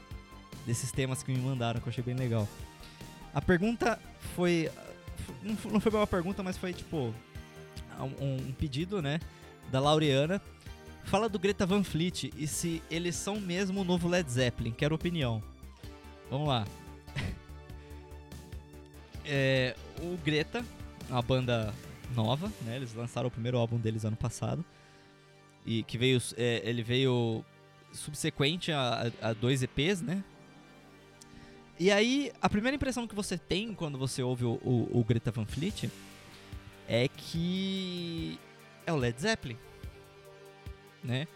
desses 0.65 0.93
temas 0.93 1.21
que 1.21 1.33
me 1.33 1.39
mandaram, 1.39 1.81
que 1.81 1.89
eu 1.89 1.91
achei 1.91 2.05
bem 2.05 2.15
legal. 2.15 2.47
A 3.35 3.41
pergunta 3.41 3.99
foi. 4.35 4.71
Não 5.43 5.81
foi 5.81 5.93
uma 5.93 6.07
pergunta, 6.07 6.43
mas 6.43 6.57
foi 6.57 6.73
tipo. 6.73 7.15
Um, 8.21 8.49
um 8.49 8.53
pedido, 8.53 9.03
né? 9.03 9.21
Da 9.71 9.81
Laureana. 9.81 10.41
Fala 11.05 11.29
do 11.29 11.39
Greta 11.39 11.65
Van 11.65 11.83
Fleet 11.83 12.31
e 12.37 12.47
se 12.47 12.83
eles 12.91 13.17
são 13.17 13.41
mesmo 13.41 13.81
o 13.81 13.85
novo 13.85 14.09
Led 14.09 14.31
Zeppelin. 14.31 14.73
Quero 14.73 14.95
opinião. 14.95 15.43
Vamos 16.31 16.49
lá. 16.49 16.67
é, 19.25 19.75
o 20.01 20.17
Greta, 20.19 20.63
uma 21.09 21.23
banda 21.23 21.75
nova, 22.15 22.53
né? 22.63 22.77
Eles 22.77 22.95
lançaram 22.95 23.29
o 23.29 23.31
primeiro 23.31 23.57
álbum 23.57 23.79
deles 23.79 24.05
ano 24.05 24.17
passado. 24.17 24.65
E 25.65 25.83
que 25.83 25.99
veio. 25.99 26.21
É, 26.37 26.63
ele 26.65 26.83
veio 26.83 27.45
subsequente 27.93 28.73
a, 28.73 29.11
a, 29.21 29.33
dois 29.33 29.63
EPs, 29.63 30.03
né? 30.03 30.23
E 31.79 31.93
aí, 31.93 32.33
a 32.43 32.49
primeira 32.49 32.75
impressão 32.75 33.07
que 33.07 33.15
você 33.15 33.39
tem 33.39 33.73
quando 33.73 33.97
você 33.97 34.21
ouve 34.21 34.45
o, 34.45 34.55
o, 34.65 34.99
o 34.99 35.05
Greta 35.05 35.31
Van 35.31 35.47
Fleet 35.47 35.89
é 36.89 37.07
que 37.07 38.37
é 38.85 38.93
o 38.93 38.97
Led 38.97 39.21
Zeppelin, 39.21 39.57
né? 41.05 41.29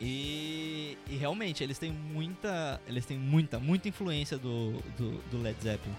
E, 0.00 0.96
e, 1.08 1.16
realmente 1.16 1.62
eles 1.62 1.78
têm 1.78 1.92
muita, 1.92 2.80
eles 2.88 3.04
têm 3.04 3.18
muita, 3.18 3.60
muita 3.60 3.86
influência 3.88 4.38
do, 4.38 4.72
do, 4.96 5.18
do, 5.30 5.42
Led 5.42 5.62
Zeppelin. 5.62 5.94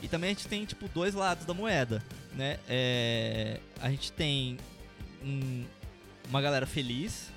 E 0.00 0.08
também 0.08 0.30
a 0.30 0.32
gente 0.32 0.46
tem 0.46 0.64
tipo 0.64 0.88
dois 0.88 1.14
lados 1.14 1.44
da 1.44 1.52
moeda, 1.52 2.02
né? 2.32 2.58
É, 2.68 3.60
a 3.82 3.90
gente 3.90 4.12
tem 4.12 4.56
um, 5.22 5.64
uma 6.28 6.40
galera 6.40 6.64
feliz 6.64 7.32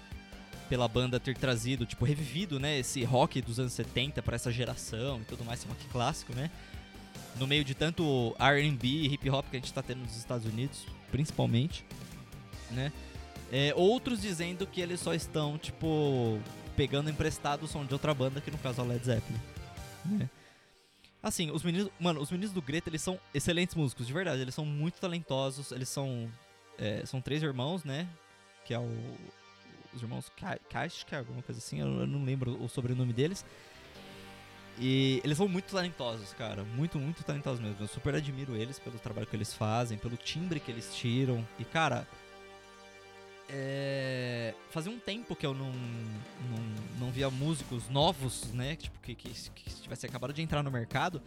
pela 0.71 0.87
banda 0.87 1.19
ter 1.19 1.35
trazido, 1.35 1.85
tipo, 1.85 2.05
revivido, 2.05 2.57
né, 2.57 2.79
esse 2.79 3.03
rock 3.03 3.41
dos 3.41 3.59
anos 3.59 3.73
70 3.73 4.23
para 4.23 4.37
essa 4.37 4.49
geração 4.49 5.19
e 5.19 5.25
tudo 5.25 5.43
mais, 5.43 5.59
esse 5.59 5.67
rock 5.67 5.85
clássico, 5.89 6.33
né? 6.33 6.49
No 7.37 7.45
meio 7.45 7.61
de 7.65 7.75
tanto 7.75 8.33
R&B 8.39 8.87
e 8.87 9.13
hip 9.13 9.29
hop 9.29 9.45
que 9.49 9.57
a 9.57 9.59
gente 9.59 9.73
tá 9.73 9.83
tendo 9.83 9.99
nos 9.99 10.15
Estados 10.15 10.45
Unidos, 10.45 10.85
principalmente, 11.11 11.83
né? 12.69 12.89
É, 13.51 13.73
outros 13.75 14.21
dizendo 14.21 14.65
que 14.65 14.79
eles 14.79 15.01
só 15.01 15.13
estão, 15.13 15.57
tipo, 15.57 16.39
pegando 16.77 17.09
emprestado 17.09 17.63
o 17.63 17.67
som 17.67 17.83
de 17.83 17.91
outra 17.91 18.13
banda, 18.13 18.39
que 18.39 18.49
no 18.49 18.57
caso 18.57 18.79
é 18.79 18.85
o 18.85 18.87
Led 18.87 19.05
Zeppelin, 19.05 19.41
né? 20.05 20.29
Assim, 21.21 21.51
os 21.51 21.63
meninos, 21.63 21.91
mano, 21.99 22.21
os 22.21 22.31
meninos 22.31 22.53
do 22.53 22.61
Greta, 22.61 22.89
eles 22.89 23.01
são 23.01 23.19
excelentes 23.33 23.75
músicos, 23.75 24.07
de 24.07 24.13
verdade, 24.13 24.41
eles 24.41 24.55
são 24.55 24.63
muito 24.63 25.01
talentosos, 25.01 25.73
eles 25.73 25.89
são 25.89 26.31
é, 26.77 27.05
são 27.05 27.19
três 27.19 27.43
irmãos, 27.43 27.83
né? 27.83 28.07
Que 28.63 28.73
é 28.73 28.79
o 28.79 28.89
os 29.93 30.01
irmãos 30.01 30.31
Kashka, 30.69 31.19
alguma 31.19 31.41
coisa 31.41 31.59
assim, 31.59 31.79
eu 31.79 31.87
não 32.07 32.23
lembro 32.23 32.61
o 32.63 32.67
sobrenome 32.69 33.13
deles. 33.13 33.45
E 34.79 35.21
eles 35.23 35.37
são 35.37 35.47
muito 35.47 35.71
talentosos, 35.71 36.33
cara. 36.33 36.63
Muito, 36.63 36.97
muito 36.97 37.23
talentosos 37.23 37.59
mesmo. 37.59 37.77
Eu 37.79 37.87
super 37.87 38.15
admiro 38.15 38.55
eles 38.55 38.79
pelo 38.79 38.97
trabalho 38.97 39.27
que 39.27 39.35
eles 39.35 39.53
fazem, 39.53 39.97
pelo 39.97 40.17
timbre 40.17 40.59
que 40.59 40.71
eles 40.71 40.95
tiram. 40.95 41.45
E, 41.59 41.65
cara, 41.65 42.07
é... 43.49 44.55
fazia 44.69 44.91
um 44.91 44.99
tempo 44.99 45.35
que 45.35 45.45
eu 45.45 45.53
não, 45.53 45.71
não, 45.71 46.99
não 46.99 47.11
via 47.11 47.29
músicos 47.29 47.89
novos, 47.89 48.51
né? 48.53 48.75
Tipo, 48.75 48.99
que, 49.01 49.13
que, 49.13 49.29
que 49.51 49.69
tivessem 49.81 50.09
acabado 50.09 50.33
de 50.33 50.41
entrar 50.41 50.63
no 50.63 50.71
mercado, 50.71 51.21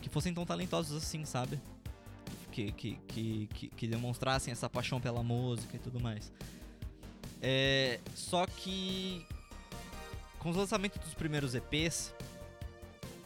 que 0.00 0.08
fossem 0.08 0.34
tão 0.34 0.44
talentosos 0.44 0.96
assim, 1.02 1.24
sabe? 1.24 1.58
Que, 2.52 2.72
que, 2.72 2.98
que, 3.08 3.48
que, 3.52 3.68
que 3.68 3.86
demonstrassem 3.86 4.52
essa 4.52 4.68
paixão 4.68 5.00
pela 5.00 5.22
música 5.22 5.76
e 5.76 5.78
tudo 5.78 5.98
mais. 5.98 6.30
É, 7.40 8.00
só 8.14 8.46
que 8.46 9.24
com 10.46 10.50
os 10.50 10.56
lançamentos 10.56 10.98
dos 11.00 11.12
primeiros 11.12 11.56
EPs, 11.56 12.14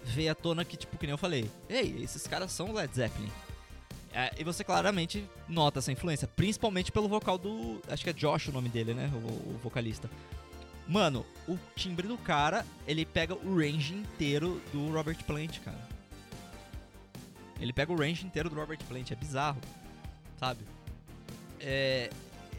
veio 0.04 0.32
à 0.32 0.34
tona 0.34 0.64
que, 0.64 0.74
tipo, 0.74 0.96
que 0.96 1.06
nem 1.06 1.12
eu 1.12 1.18
falei, 1.18 1.50
ei, 1.68 2.02
esses 2.02 2.26
caras 2.26 2.50
são 2.50 2.72
Led 2.72 2.94
Zeppelin. 2.94 3.30
É, 4.10 4.32
e 4.38 4.42
você 4.42 4.64
claramente 4.64 5.28
nota 5.46 5.80
essa 5.80 5.92
influência, 5.92 6.26
principalmente 6.26 6.90
pelo 6.90 7.08
vocal 7.08 7.36
do. 7.36 7.80
Acho 7.88 8.02
que 8.02 8.08
é 8.08 8.12
Josh 8.14 8.48
o 8.48 8.52
nome 8.52 8.70
dele, 8.70 8.94
né? 8.94 9.10
O, 9.12 9.54
o 9.54 9.60
vocalista. 9.62 10.10
Mano, 10.88 11.26
o 11.46 11.58
timbre 11.76 12.08
do 12.08 12.16
cara, 12.16 12.66
ele 12.86 13.04
pega 13.04 13.34
o 13.34 13.54
range 13.54 13.92
inteiro 13.92 14.60
do 14.72 14.90
Robert 14.90 15.22
Plant, 15.24 15.60
cara. 15.60 15.88
Ele 17.60 17.72
pega 17.72 17.92
o 17.92 17.96
range 17.96 18.24
inteiro 18.24 18.48
do 18.48 18.56
Robert 18.56 18.82
Plant, 18.88 19.10
é 19.10 19.14
bizarro, 19.14 19.60
sabe? 20.38 20.64
É, 21.60 22.10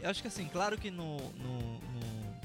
eu 0.02 0.10
acho 0.10 0.20
que 0.20 0.28
assim, 0.28 0.46
claro 0.46 0.76
que 0.76 0.90
no, 0.90 1.16
no, 1.16 1.60
no, 1.78 2.36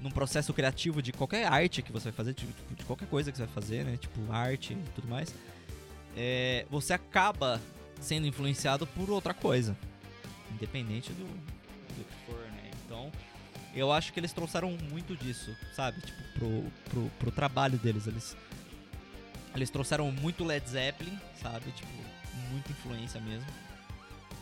num 0.00 0.10
processo 0.10 0.52
criativo 0.52 1.00
de 1.00 1.12
qualquer 1.12 1.46
arte 1.46 1.80
que 1.80 1.92
você 1.92 2.10
vai 2.10 2.12
fazer, 2.12 2.34
de, 2.34 2.46
de 2.46 2.84
qualquer 2.84 3.08
coisa 3.08 3.30
que 3.30 3.38
você 3.38 3.44
vai 3.44 3.54
fazer, 3.54 3.84
né? 3.84 3.96
Tipo, 3.96 4.32
arte 4.32 4.72
e 4.72 4.90
tudo 4.94 5.06
mais, 5.08 5.32
é, 6.16 6.66
você 6.68 6.92
acaba 6.92 7.60
sendo 8.00 8.26
influenciado 8.26 8.86
por 8.86 9.08
outra 9.10 9.32
coisa. 9.32 9.76
Independente 10.50 11.12
do, 11.12 11.24
do 11.24 12.04
que 12.04 12.26
for, 12.26 12.38
né? 12.38 12.70
Então, 12.84 13.12
eu 13.72 13.92
acho 13.92 14.12
que 14.12 14.18
eles 14.18 14.32
trouxeram 14.32 14.76
muito 14.90 15.14
disso, 15.14 15.56
sabe? 15.74 16.00
Tipo, 16.00 16.22
pro, 16.34 16.64
pro, 16.90 17.10
pro 17.18 17.30
trabalho 17.30 17.78
deles. 17.78 18.08
Eles, 18.08 18.36
eles 19.54 19.70
trouxeram 19.70 20.10
muito 20.10 20.44
Led 20.44 20.68
Zeppelin, 20.68 21.16
sabe? 21.40 21.70
Tipo, 21.70 21.92
muita 22.50 22.72
influência 22.72 23.20
mesmo. 23.20 23.46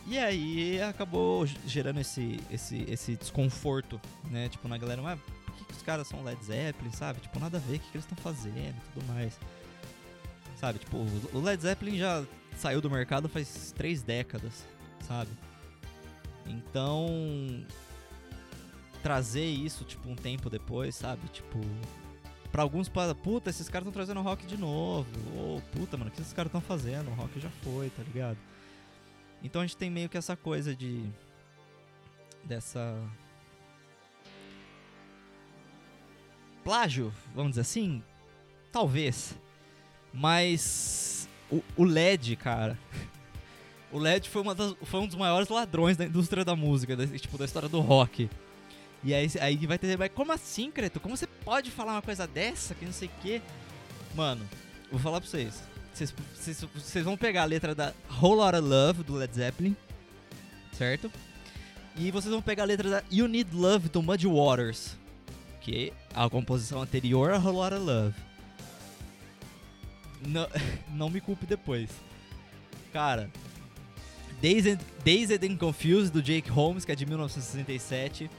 E 0.07 0.19
aí 0.19 0.81
acabou 0.81 1.45
gerando 1.65 1.99
esse, 1.99 2.39
esse, 2.51 2.85
esse 2.87 3.15
desconforto, 3.15 3.99
né? 4.29 4.49
Tipo, 4.49 4.67
na 4.67 4.77
galera, 4.77 5.01
mas 5.01 5.19
por 5.19 5.55
que, 5.55 5.65
que 5.65 5.73
os 5.73 5.81
caras 5.81 6.07
são 6.07 6.23
Led 6.23 6.43
Zeppelin, 6.43 6.91
sabe? 6.91 7.19
Tipo, 7.21 7.39
nada 7.39 7.57
a 7.57 7.59
ver, 7.59 7.77
o 7.77 7.79
que, 7.79 7.91
que 7.91 7.97
eles 7.97 8.05
estão 8.05 8.17
fazendo 8.17 8.75
e 8.75 8.93
tudo 8.93 9.05
mais. 9.13 9.39
Sabe, 10.57 10.79
tipo, 10.79 10.97
o 11.33 11.41
Led 11.41 11.61
Zeppelin 11.61 11.97
já 11.97 12.23
saiu 12.55 12.81
do 12.81 12.89
mercado 12.89 13.27
faz 13.27 13.73
três 13.75 14.03
décadas, 14.03 14.63
sabe? 15.01 15.29
Então, 16.45 17.65
trazer 19.01 19.45
isso, 19.45 19.83
tipo, 19.83 20.07
um 20.09 20.15
tempo 20.15 20.49
depois, 20.49 20.95
sabe? 20.95 21.27
Tipo, 21.29 21.59
pra 22.51 22.61
alguns, 22.61 22.89
puta, 23.23 23.49
esses 23.49 23.67
caras 23.67 23.87
estão 23.87 23.91
trazendo 23.91 24.21
rock 24.21 24.45
de 24.45 24.57
novo. 24.57 25.07
Ou, 25.35 25.61
puta, 25.73 25.97
mano, 25.97 26.09
o 26.09 26.13
que 26.13 26.21
esses 26.21 26.33
caras 26.33 26.49
estão 26.49 26.61
fazendo? 26.61 27.09
O 27.09 27.13
rock 27.15 27.39
já 27.39 27.49
foi, 27.63 27.89
tá 27.89 28.03
ligado? 28.03 28.37
Então 29.45 29.61
a 29.61 29.65
gente 29.65 29.77
tem 29.77 29.91
meio 29.91 30.09
que 30.09 30.17
essa 30.17 30.35
coisa 30.35 30.75
de. 30.75 31.07
dessa. 32.43 32.99
plágio, 36.63 37.13
vamos 37.35 37.51
dizer 37.51 37.61
assim? 37.61 38.03
Talvez. 38.71 39.35
Mas. 40.11 41.29
O, 41.51 41.61
o 41.77 41.83
LED, 41.83 42.35
cara. 42.35 42.77
O 43.91 43.99
LED 43.99 44.27
foi, 44.27 44.43
das, 44.55 44.75
foi 44.81 44.99
um 44.99 45.07
dos 45.07 45.15
maiores 45.15 45.47
ladrões 45.47 45.95
da 45.95 46.03
indústria 46.03 46.43
da 46.43 46.53
música, 46.53 46.97
da, 46.97 47.07
tipo, 47.07 47.37
da 47.37 47.45
história 47.45 47.69
do 47.69 47.79
rock. 47.79 48.29
E 49.01 49.13
aí, 49.13 49.31
aí 49.39 49.55
vai 49.65 49.77
ter. 49.77 49.97
Mas 49.97 50.11
como 50.13 50.33
assim, 50.33 50.69
Creto? 50.69 50.99
Como 50.99 51.15
você 51.15 51.27
pode 51.27 51.71
falar 51.71 51.93
uma 51.93 52.01
coisa 52.01 52.27
dessa? 52.27 52.75
Que 52.75 52.83
não 52.83 52.91
sei 52.91 53.07
o 53.07 53.21
quê? 53.21 53.41
Mano, 54.13 54.43
vou 54.91 54.99
falar 54.99 55.21
pra 55.21 55.29
vocês. 55.29 55.63
Vocês 55.95 57.05
vão 57.05 57.15
pegar 57.15 57.43
a 57.43 57.45
letra 57.45 57.73
da 57.73 57.93
Whole 58.21 58.35
Lotta 58.35 58.59
Love 58.59 59.03
do 59.03 59.15
Led 59.15 59.33
Zeppelin, 59.33 59.75
certo? 60.73 61.09
E 61.95 62.11
vocês 62.11 62.31
vão 62.31 62.41
pegar 62.41 62.63
a 62.63 62.65
letra 62.65 62.89
da 62.89 63.03
You 63.09 63.29
Need 63.29 63.55
Love 63.55 63.87
do 63.87 64.03
Muddy 64.03 64.27
Waters, 64.27 64.97
que 65.61 65.87
é 65.87 65.93
a 66.13 66.29
composição 66.29 66.81
anterior 66.81 67.31
a 67.31 67.37
Whole 67.37 67.55
Lotta 67.55 67.77
Love. 67.77 68.15
Não, 70.27 70.47
não 70.91 71.09
me 71.09 71.21
culpe 71.21 71.45
depois. 71.45 71.89
Cara, 72.91 73.31
Dazed, 74.41 75.49
and 75.49 75.55
Confused 75.55 76.11
do 76.11 76.21
Jake 76.21 76.49
Holmes, 76.49 76.83
que 76.83 76.91
é 76.91 76.95
de 76.95 77.05
1967, 77.05 78.29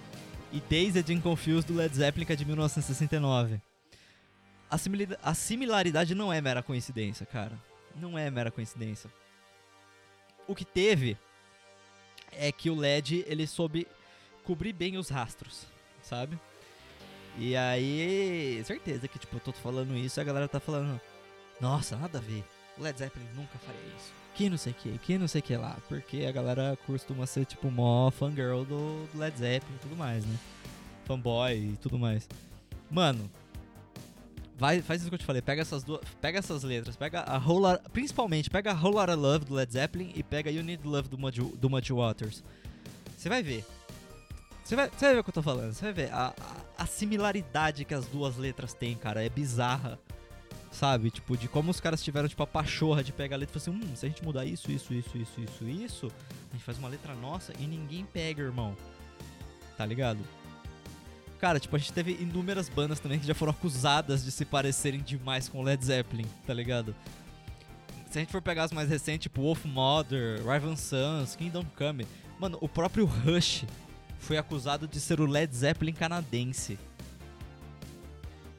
e 0.52 0.60
Dazed 0.60 1.10
and 1.10 1.20
Confused 1.22 1.66
do 1.66 1.74
Led 1.74 1.96
Zeppelin, 1.96 2.26
que 2.26 2.32
é 2.34 2.36
de 2.36 2.44
1969 2.44 3.60
a, 4.70 4.76
a 5.22 5.34
similaridade 5.34 6.14
não 6.14 6.32
é 6.32 6.40
mera 6.40 6.62
coincidência, 6.62 7.24
cara. 7.26 7.58
Não 7.94 8.18
é 8.18 8.30
mera 8.30 8.50
coincidência. 8.50 9.10
O 10.46 10.54
que 10.54 10.64
teve 10.64 11.16
é 12.32 12.52
que 12.52 12.70
o 12.70 12.74
LED 12.74 13.24
ele 13.26 13.46
soube 13.46 13.86
cobrir 14.44 14.72
bem 14.72 14.96
os 14.96 15.08
rastros, 15.08 15.66
sabe? 16.02 16.38
E 17.38 17.56
aí, 17.56 18.62
certeza 18.64 19.08
que 19.08 19.18
tipo, 19.18 19.36
eu 19.36 19.40
tô 19.40 19.52
falando 19.52 19.96
isso 19.96 20.18
e 20.18 20.22
a 20.22 20.24
galera 20.24 20.48
tá 20.48 20.58
falando, 20.58 21.00
nossa, 21.60 21.96
nada 21.96 22.18
a 22.18 22.20
ver. 22.20 22.44
O 22.78 22.82
Led 22.82 22.98
Zeppelin 22.98 23.26
nunca 23.34 23.58
faria 23.58 23.80
isso. 23.96 24.12
Que 24.34 24.50
não 24.50 24.58
sei 24.58 24.72
que, 24.74 24.98
que 24.98 25.18
não 25.18 25.26
sei 25.26 25.40
que 25.40 25.56
lá. 25.56 25.76
Porque 25.88 26.24
a 26.26 26.32
galera 26.32 26.78
costuma 26.86 27.26
ser 27.26 27.44
tipo 27.46 27.70
mó 27.70 28.10
fangirl 28.10 28.64
do, 28.64 29.06
do 29.06 29.18
Led 29.18 29.36
Zeppelin 29.38 29.74
e 29.74 29.78
tudo 29.78 29.96
mais, 29.96 30.24
né? 30.24 30.38
Fanboy 31.06 31.54
e 31.54 31.76
tudo 31.76 31.98
mais. 31.98 32.28
Mano, 32.90 33.30
Vai, 34.58 34.80
faz 34.80 35.02
isso 35.02 35.10
que 35.10 35.14
eu 35.14 35.18
te 35.18 35.24
falei, 35.24 35.42
pega 35.42 35.60
essas 35.60 35.84
duas, 35.84 36.00
pega 36.18 36.38
essas 36.38 36.62
letras, 36.62 36.96
pega 36.96 37.20
a 37.20 37.36
Whole 37.36 37.78
principalmente, 37.92 38.48
pega 38.48 38.72
a 38.72 38.74
Whole 38.74 39.14
Love 39.14 39.44
do 39.44 39.54
Led 39.54 39.70
Zeppelin 39.70 40.12
e 40.14 40.22
pega 40.22 40.50
You 40.50 40.62
Need 40.62 40.86
Love 40.86 41.08
do 41.08 41.18
Muddy, 41.18 41.42
do 41.42 41.68
Muddy 41.68 41.92
Waters. 41.92 42.42
Você 43.16 43.28
vai 43.28 43.42
ver. 43.42 43.66
Você 44.64 44.74
vai, 44.74 44.88
você 44.88 45.04
vai 45.04 45.14
ver 45.14 45.20
o 45.20 45.24
que 45.24 45.30
eu 45.30 45.34
tô 45.34 45.42
falando, 45.42 45.74
você 45.74 45.84
vai 45.84 45.92
ver 45.92 46.10
a, 46.10 46.28
a, 46.28 46.82
a 46.82 46.86
similaridade 46.86 47.84
que 47.84 47.94
as 47.94 48.06
duas 48.06 48.36
letras 48.36 48.72
têm, 48.72 48.96
cara, 48.96 49.22
é 49.22 49.28
bizarra. 49.28 49.98
Sabe? 50.72 51.10
Tipo, 51.10 51.36
de 51.36 51.48
como 51.48 51.70
os 51.70 51.80
caras 51.80 52.02
tiveram, 52.02 52.28
tipo, 52.28 52.42
a 52.42 52.46
pachorra 52.46 53.02
de 53.02 53.12
pegar 53.12 53.36
a 53.36 53.38
letra 53.38 53.56
e 53.56 53.60
falar 53.60 53.76
assim, 53.76 53.86
hum, 53.86 53.96
se 53.96 54.04
a 54.04 54.08
gente 54.08 54.24
mudar 54.24 54.44
isso, 54.44 54.70
isso, 54.70 54.92
isso, 54.92 55.16
isso, 55.16 55.40
isso, 55.40 55.64
isso, 55.64 56.12
a 56.50 56.52
gente 56.54 56.64
faz 56.64 56.78
uma 56.78 56.88
letra 56.88 57.14
nossa 57.14 57.52
e 57.58 57.66
ninguém 57.66 58.04
pega, 58.04 58.42
irmão. 58.42 58.76
Tá 59.76 59.86
ligado? 59.86 60.18
Cara, 61.38 61.60
tipo, 61.60 61.76
a 61.76 61.78
gente 61.78 61.92
teve 61.92 62.12
inúmeras 62.12 62.68
bandas 62.68 62.98
também 62.98 63.18
que 63.18 63.26
já 63.26 63.34
foram 63.34 63.52
acusadas 63.52 64.24
de 64.24 64.30
se 64.30 64.44
parecerem 64.44 65.00
demais 65.00 65.48
com 65.48 65.62
Led 65.62 65.84
Zeppelin, 65.84 66.24
tá 66.46 66.54
ligado? 66.54 66.94
Se 68.10 68.18
a 68.18 68.20
gente 68.22 68.32
for 68.32 68.40
pegar 68.40 68.64
as 68.64 68.72
mais 68.72 68.88
recentes, 68.88 69.24
tipo 69.24 69.42
Wolf 69.42 69.64
Mother, 69.66 70.38
Rival 70.38 70.76
Sons, 70.76 71.36
Kingdom 71.36 71.64
Come, 71.76 72.06
mano, 72.38 72.56
o 72.60 72.68
próprio 72.68 73.04
Rush 73.04 73.64
foi 74.18 74.38
acusado 74.38 74.88
de 74.88 74.98
ser 74.98 75.20
o 75.20 75.26
Led 75.26 75.54
Zeppelin 75.54 75.92
canadense. 75.92 76.78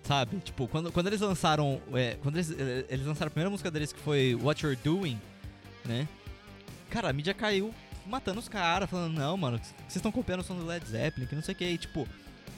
Sabe? 0.04 0.38
Tipo, 0.38 0.68
quando, 0.68 0.92
quando 0.92 1.08
eles 1.08 1.20
lançaram. 1.20 1.82
É, 1.94 2.16
quando 2.22 2.36
eles, 2.36 2.52
é, 2.52 2.86
eles 2.90 3.06
lançaram 3.06 3.28
a 3.28 3.32
primeira 3.32 3.50
música 3.50 3.70
deles 3.70 3.92
que 3.92 4.00
foi 4.00 4.36
What 4.36 4.64
You're 4.64 4.80
Doing, 4.82 5.20
né? 5.84 6.08
Cara, 6.90 7.10
a 7.10 7.14
mídia 7.14 7.34
caiu 7.34 7.74
matando 8.06 8.40
os 8.40 8.48
caras, 8.48 8.90
falando, 8.90 9.14
não, 9.14 9.36
mano, 9.36 9.58
vocês 9.58 9.98
estão 9.98 10.12
copiando 10.12 10.40
o 10.40 10.44
som 10.44 10.56
do 10.56 10.66
Led 10.66 10.86
Zeppelin, 10.88 11.28
que 11.28 11.36
não 11.36 11.42
sei 11.42 11.54
o 11.54 11.58
que. 11.58 11.78
Tipo, 11.78 12.08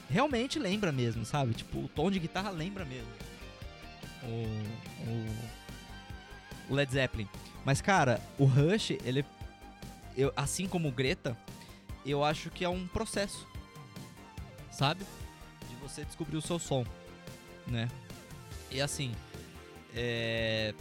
realmente 0.10 0.58
lembra 0.60 0.92
mesmo, 0.92 1.26
sabe? 1.26 1.54
Tipo, 1.54 1.80
o 1.80 1.88
tom 1.88 2.10
de 2.10 2.20
guitarra 2.20 2.50
lembra 2.50 2.84
mesmo. 2.86 3.12
O, 4.24 4.46
o, 6.72 6.76
Led 6.76 6.92
Zeppelin. 6.92 7.28
Mas, 7.64 7.82
cara, 7.82 8.22
o 8.38 8.46
Rush, 8.46 8.92
ele. 9.04 9.26
Eu, 10.18 10.34
assim 10.36 10.68
como 10.68 10.90
o 10.90 10.92
Greta, 10.92 11.38
eu 12.06 12.24
acho 12.24 12.50
que 12.50 12.66
é 12.66 12.70
um 12.70 12.88
processo. 12.88 13.48
Sabe? 14.72 15.06
De 15.70 15.76
você 15.76 16.04
descobrir 16.04 16.38
o 16.38 16.42
seu 16.42 16.60
som. 16.60 16.86
Né? 17.68 17.88
E 18.72 18.82
assim. 18.82 19.14
É. 19.96 20.74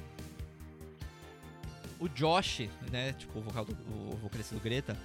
O 2.00 2.08
Josh, 2.08 2.68
né? 2.90 3.12
Tipo, 3.12 3.40
o 3.40 3.42
vocal 3.42 3.64
do, 3.64 3.72
o 3.72 4.16
vocalista 4.22 4.54
do 4.54 4.60
Greta 4.60 4.96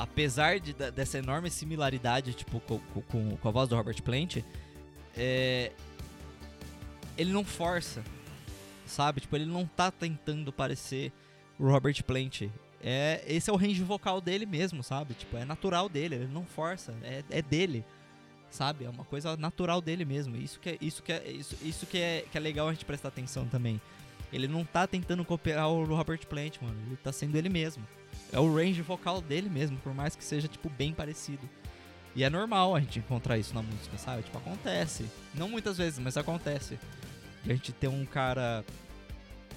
apesar 0.00 0.58
de, 0.58 0.72
dessa 0.72 1.18
enorme 1.18 1.50
similaridade 1.50 2.32
tipo, 2.32 2.58
com, 2.60 2.78
com, 2.78 3.36
com, 3.36 3.48
a 3.48 3.50
voz 3.52 3.68
do 3.68 3.76
Robert 3.76 4.02
Plant, 4.02 4.38
é, 5.14 5.72
ele 7.18 7.30
não 7.30 7.44
força, 7.44 8.02
sabe? 8.86 9.20
Tipo, 9.20 9.36
ele 9.36 9.44
não 9.44 9.66
tá 9.66 9.90
tentando 9.90 10.50
parecer 10.50 11.12
o 11.58 11.68
Robert 11.68 12.02
Plant. 12.02 12.48
É, 12.82 13.22
esse 13.26 13.50
é 13.50 13.52
o 13.52 13.56
range 13.56 13.82
vocal 13.82 14.22
dele 14.22 14.46
mesmo, 14.46 14.82
sabe? 14.82 15.12
Tipo, 15.12 15.36
é 15.36 15.44
natural 15.44 15.86
dele, 15.86 16.14
ele 16.14 16.28
não 16.28 16.46
força, 16.46 16.94
é, 17.02 17.22
é 17.28 17.42
dele, 17.42 17.84
sabe? 18.50 18.86
É 18.86 18.88
uma 18.88 19.04
coisa 19.04 19.36
natural 19.36 19.82
dele 19.82 20.06
mesmo. 20.06 20.34
Isso 20.34 20.58
que 20.60 20.70
é, 20.70 20.78
isso 20.80 21.02
que 21.02 21.12
é, 21.12 21.30
isso, 21.30 21.58
isso 21.62 21.84
que 21.84 21.98
é, 21.98 22.24
que 22.32 22.38
é 22.38 22.40
legal 22.40 22.68
a 22.68 22.72
gente 22.72 22.86
prestar 22.86 23.08
atenção 23.08 23.46
também. 23.46 23.78
Ele 24.32 24.48
não 24.48 24.64
tá 24.64 24.86
tentando 24.86 25.26
copiar 25.26 25.68
o 25.68 25.84
Robert 25.84 26.26
Plant, 26.26 26.56
mano. 26.62 26.80
Ele 26.86 26.96
tá 26.96 27.12
sendo 27.12 27.36
ele 27.36 27.50
mesmo. 27.50 27.86
É 28.32 28.38
o 28.38 28.54
range 28.54 28.82
vocal 28.82 29.20
dele 29.20 29.48
mesmo, 29.48 29.76
por 29.78 29.92
mais 29.92 30.14
que 30.14 30.24
seja, 30.24 30.46
tipo, 30.46 30.68
bem 30.68 30.92
parecido. 30.92 31.48
E 32.14 32.24
é 32.24 32.30
normal 32.30 32.74
a 32.74 32.80
gente 32.80 32.98
encontrar 32.98 33.38
isso 33.38 33.54
na 33.54 33.62
música, 33.62 33.96
sabe? 33.98 34.22
Tipo, 34.22 34.38
acontece. 34.38 35.06
Não 35.34 35.48
muitas 35.48 35.78
vezes, 35.78 35.98
mas 35.98 36.16
acontece. 36.16 36.78
A 37.44 37.48
gente 37.48 37.72
ter 37.72 37.88
um 37.88 38.04
cara 38.04 38.64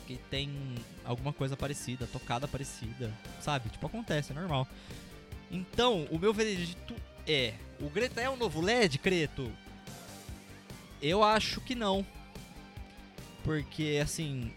que 0.07 0.17
tem 0.29 0.75
alguma 1.03 1.33
coisa 1.33 1.55
parecida, 1.57 2.07
tocada 2.07 2.47
parecida, 2.47 3.11
sabe? 3.41 3.69
Tipo, 3.69 3.87
acontece, 3.87 4.31
é 4.31 4.35
normal. 4.35 4.67
Então, 5.51 6.07
o 6.11 6.19
meu 6.19 6.33
veredito 6.33 6.95
é: 7.27 7.53
o 7.79 7.89
Greta 7.89 8.21
é 8.21 8.29
o 8.29 8.35
novo 8.35 8.61
LED, 8.61 8.97
Creto? 8.99 9.51
Eu 11.01 11.23
acho 11.23 11.59
que 11.61 11.75
não. 11.75 12.05
Porque, 13.43 13.99
assim, 14.01 14.53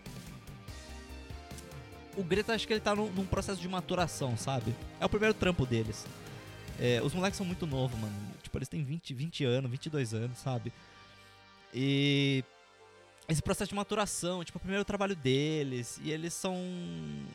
o 2.16 2.24
Greta 2.24 2.54
acho 2.54 2.66
que 2.66 2.72
ele 2.72 2.80
tá 2.80 2.94
num, 2.94 3.10
num, 3.10 3.26
processo 3.26 3.60
de 3.60 3.68
maturação, 3.68 4.36
sabe? 4.36 4.74
É 5.00 5.04
o 5.04 5.08
primeiro 5.08 5.34
trampo 5.34 5.66
deles. 5.66 6.06
É, 6.78 7.00
os 7.02 7.12
moleques 7.12 7.36
são 7.36 7.46
muito 7.46 7.66
novos, 7.66 7.98
mano. 7.98 8.14
Tipo, 8.42 8.58
eles 8.58 8.68
têm 8.68 8.82
20, 8.82 9.14
20 9.14 9.44
anos, 9.44 9.70
22 9.70 10.14
anos, 10.14 10.38
sabe? 10.38 10.72
E 11.72 12.42
esse 13.28 13.42
processo 13.42 13.68
de 13.68 13.74
maturação, 13.74 14.44
tipo, 14.44 14.56
é 14.56 14.60
o 14.60 14.60
primeiro 14.60 14.84
trabalho 14.84 15.16
deles, 15.16 16.00
e 16.02 16.10
eles 16.10 16.32
são, 16.32 16.56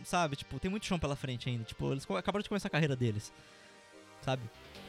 sabe, 0.06 0.38
tipo, 0.38 0.58
tem 0.60 0.72
muito 0.72 0.86
chão 0.86 0.98
pela 0.98 1.16
frente 1.16 1.50
ainda, 1.50 1.64
tipo, 1.66 1.92
eles 1.92 2.10
acabaram 2.10 2.42
de 2.42 2.50
começar 2.50 2.70
a 2.70 2.72
carreira 2.72 2.96
deles, 2.96 3.32
sabe? 4.22 4.42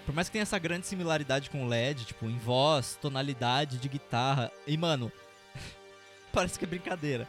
Por 0.06 0.14
mais 0.14 0.28
que 0.28 0.32
tenha 0.32 0.42
essa 0.42 0.58
grande 0.58 0.86
similaridade 0.86 1.50
com 1.50 1.64
o 1.64 1.68
LED, 1.68 2.04
tipo, 2.04 2.26
em 2.26 2.38
voz, 2.38 2.96
tonalidade 3.00 3.78
de 3.78 3.88
guitarra, 3.88 4.50
e 4.64 4.76
mano, 4.76 5.10
parece 6.32 6.56
que 6.58 6.64
é 6.64 6.68
brincadeira, 6.68 7.28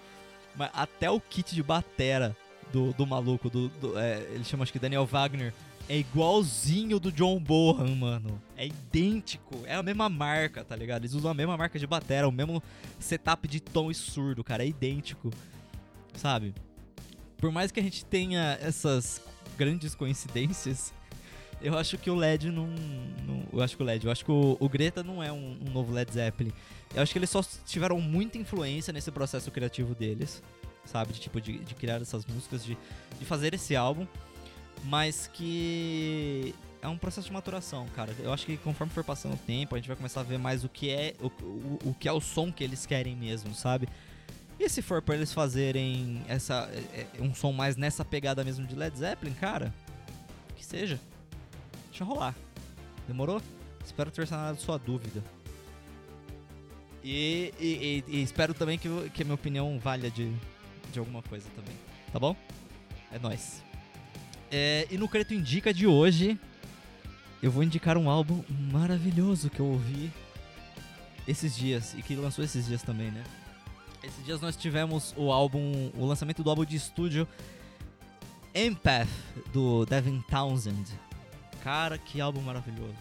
mas 0.55 0.69
até 0.73 1.09
o 1.09 1.19
kit 1.19 1.55
de 1.55 1.63
batera 1.63 2.37
do, 2.73 2.91
do 2.93 3.05
maluco, 3.05 3.51
do, 3.51 3.69
do 3.69 3.97
é, 3.97 4.19
ele 4.31 4.43
chama 4.43 4.63
acho 4.63 4.73
que 4.73 4.79
Daniel 4.79 5.05
Wagner, 5.05 5.53
é 5.87 5.97
igualzinho 5.97 6.99
do 6.99 7.11
John 7.11 7.39
Bohan, 7.39 7.95
mano. 7.95 8.41
É 8.57 8.65
idêntico, 8.65 9.59
é 9.65 9.75
a 9.75 9.83
mesma 9.83 10.09
marca, 10.09 10.63
tá 10.63 10.75
ligado? 10.75 11.03
Eles 11.03 11.13
usam 11.13 11.29
a 11.29 11.33
mesma 11.33 11.55
marca 11.55 11.77
de 11.77 11.85
bateria, 11.85 12.27
o 12.27 12.31
mesmo 12.31 12.63
setup 12.99 13.47
de 13.47 13.59
tom 13.59 13.91
e 13.91 13.93
surdo, 13.93 14.43
cara, 14.43 14.63
é 14.63 14.67
idêntico. 14.67 15.29
Sabe? 16.15 16.53
Por 17.37 17.51
mais 17.51 17.71
que 17.71 17.79
a 17.79 17.83
gente 17.83 18.03
tenha 18.05 18.57
essas 18.61 19.21
grandes 19.57 19.93
coincidências, 19.93 20.93
eu 21.61 21.77
acho 21.77 21.97
que 21.97 22.09
o 22.09 22.15
LED 22.15 22.49
não, 22.49 22.67
não, 23.27 23.43
eu 23.51 23.61
acho 23.61 23.77
que 23.77 23.83
o 23.83 23.85
LED, 23.85 24.05
eu 24.05 24.11
acho 24.11 24.25
que 24.25 24.31
o, 24.31 24.57
o 24.59 24.69
Greta 24.69 25.03
não 25.03 25.21
é 25.21 25.31
um, 25.31 25.59
um, 25.67 25.71
novo 25.71 25.93
Led 25.93 26.11
Zeppelin. 26.11 26.51
Eu 26.95 27.03
acho 27.03 27.11
que 27.11 27.19
eles 27.19 27.29
só 27.29 27.43
tiveram 27.65 27.99
muita 27.99 28.37
influência 28.37 28.93
nesse 28.93 29.11
processo 29.11 29.51
criativo 29.51 29.93
deles 29.93 30.41
sabe? 30.85 31.13
De, 31.13 31.19
tipo, 31.19 31.39
de, 31.39 31.59
de 31.59 31.75
criar 31.75 32.01
essas 32.01 32.25
músicas, 32.25 32.63
de, 32.63 32.77
de 33.19 33.25
fazer 33.25 33.53
esse 33.53 33.75
álbum, 33.75 34.07
mas 34.83 35.29
que 35.31 36.53
é 36.81 36.87
um 36.87 36.97
processo 36.97 37.27
de 37.27 37.33
maturação, 37.33 37.87
cara. 37.95 38.13
Eu 38.19 38.33
acho 38.33 38.45
que 38.45 38.57
conforme 38.57 38.91
for 38.91 39.03
passando 39.03 39.35
o 39.35 39.37
tempo, 39.37 39.73
a 39.73 39.77
gente 39.77 39.87
vai 39.87 39.95
começar 39.95 40.19
a 40.19 40.23
ver 40.23 40.37
mais 40.37 40.63
o 40.63 40.69
que 40.69 40.89
é 40.89 41.15
o, 41.21 41.27
o, 41.27 41.79
o 41.85 41.93
que 41.93 42.07
é 42.07 42.11
o 42.11 42.19
som 42.19 42.51
que 42.51 42.63
eles 42.63 42.85
querem 42.85 43.15
mesmo, 43.15 43.55
sabe? 43.55 43.87
E 44.59 44.69
se 44.69 44.81
for 44.81 45.01
para 45.01 45.15
eles 45.15 45.33
fazerem 45.33 46.23
essa 46.27 46.69
é, 46.93 47.07
é, 47.17 47.21
um 47.21 47.33
som 47.33 47.51
mais 47.51 47.75
nessa 47.75 48.03
pegada 48.05 48.43
mesmo 48.43 48.67
de 48.67 48.75
Led 48.75 48.97
Zeppelin, 48.97 49.33
cara, 49.33 49.73
que 50.55 50.65
seja. 50.65 50.99
Deixa 51.89 52.03
rolar. 52.03 52.35
Demorou? 53.07 53.41
Espero 53.85 54.11
ter 54.11 54.27
sanado 54.27 54.59
sua 54.59 54.77
dúvida. 54.77 55.23
E, 57.03 57.53
e, 57.59 58.03
e, 58.07 58.15
e 58.17 58.23
espero 58.23 58.53
também 58.53 58.77
que, 58.77 58.87
que 59.09 59.21
a 59.21 59.25
minha 59.25 59.35
opinião 59.35 59.77
valha 59.79 60.09
de, 60.09 60.31
de 60.91 60.99
alguma 60.99 61.21
coisa 61.21 61.47
também. 61.55 61.75
Tá 62.11 62.19
bom? 62.19 62.35
É 63.11 63.19
nóis. 63.19 63.63
É, 64.51 64.87
e 64.91 64.97
no 64.97 65.07
Creto 65.07 65.33
Indica 65.33 65.73
de 65.73 65.87
hoje, 65.87 66.39
eu 67.41 67.51
vou 67.51 67.63
indicar 67.63 67.97
um 67.97 68.09
álbum 68.09 68.43
maravilhoso 68.71 69.49
que 69.49 69.59
eu 69.59 69.65
ouvi 69.65 70.11
esses 71.27 71.55
dias 71.55 71.93
e 71.93 72.01
que 72.01 72.15
lançou 72.15 72.43
esses 72.43 72.67
dias 72.67 72.83
também, 72.83 73.11
né? 73.11 73.23
Esses 74.03 74.23
dias 74.25 74.41
nós 74.41 74.55
tivemos 74.55 75.13
o 75.17 75.31
álbum, 75.31 75.91
o 75.97 76.05
lançamento 76.05 76.43
do 76.43 76.49
álbum 76.49 76.65
de 76.65 76.75
estúdio 76.75 77.27
Empath 78.53 79.09
do 79.51 79.85
Devin 79.85 80.21
Townsend. 80.29 80.91
Cara, 81.63 81.97
que 81.97 82.21
álbum 82.21 82.41
maravilhoso. 82.41 82.95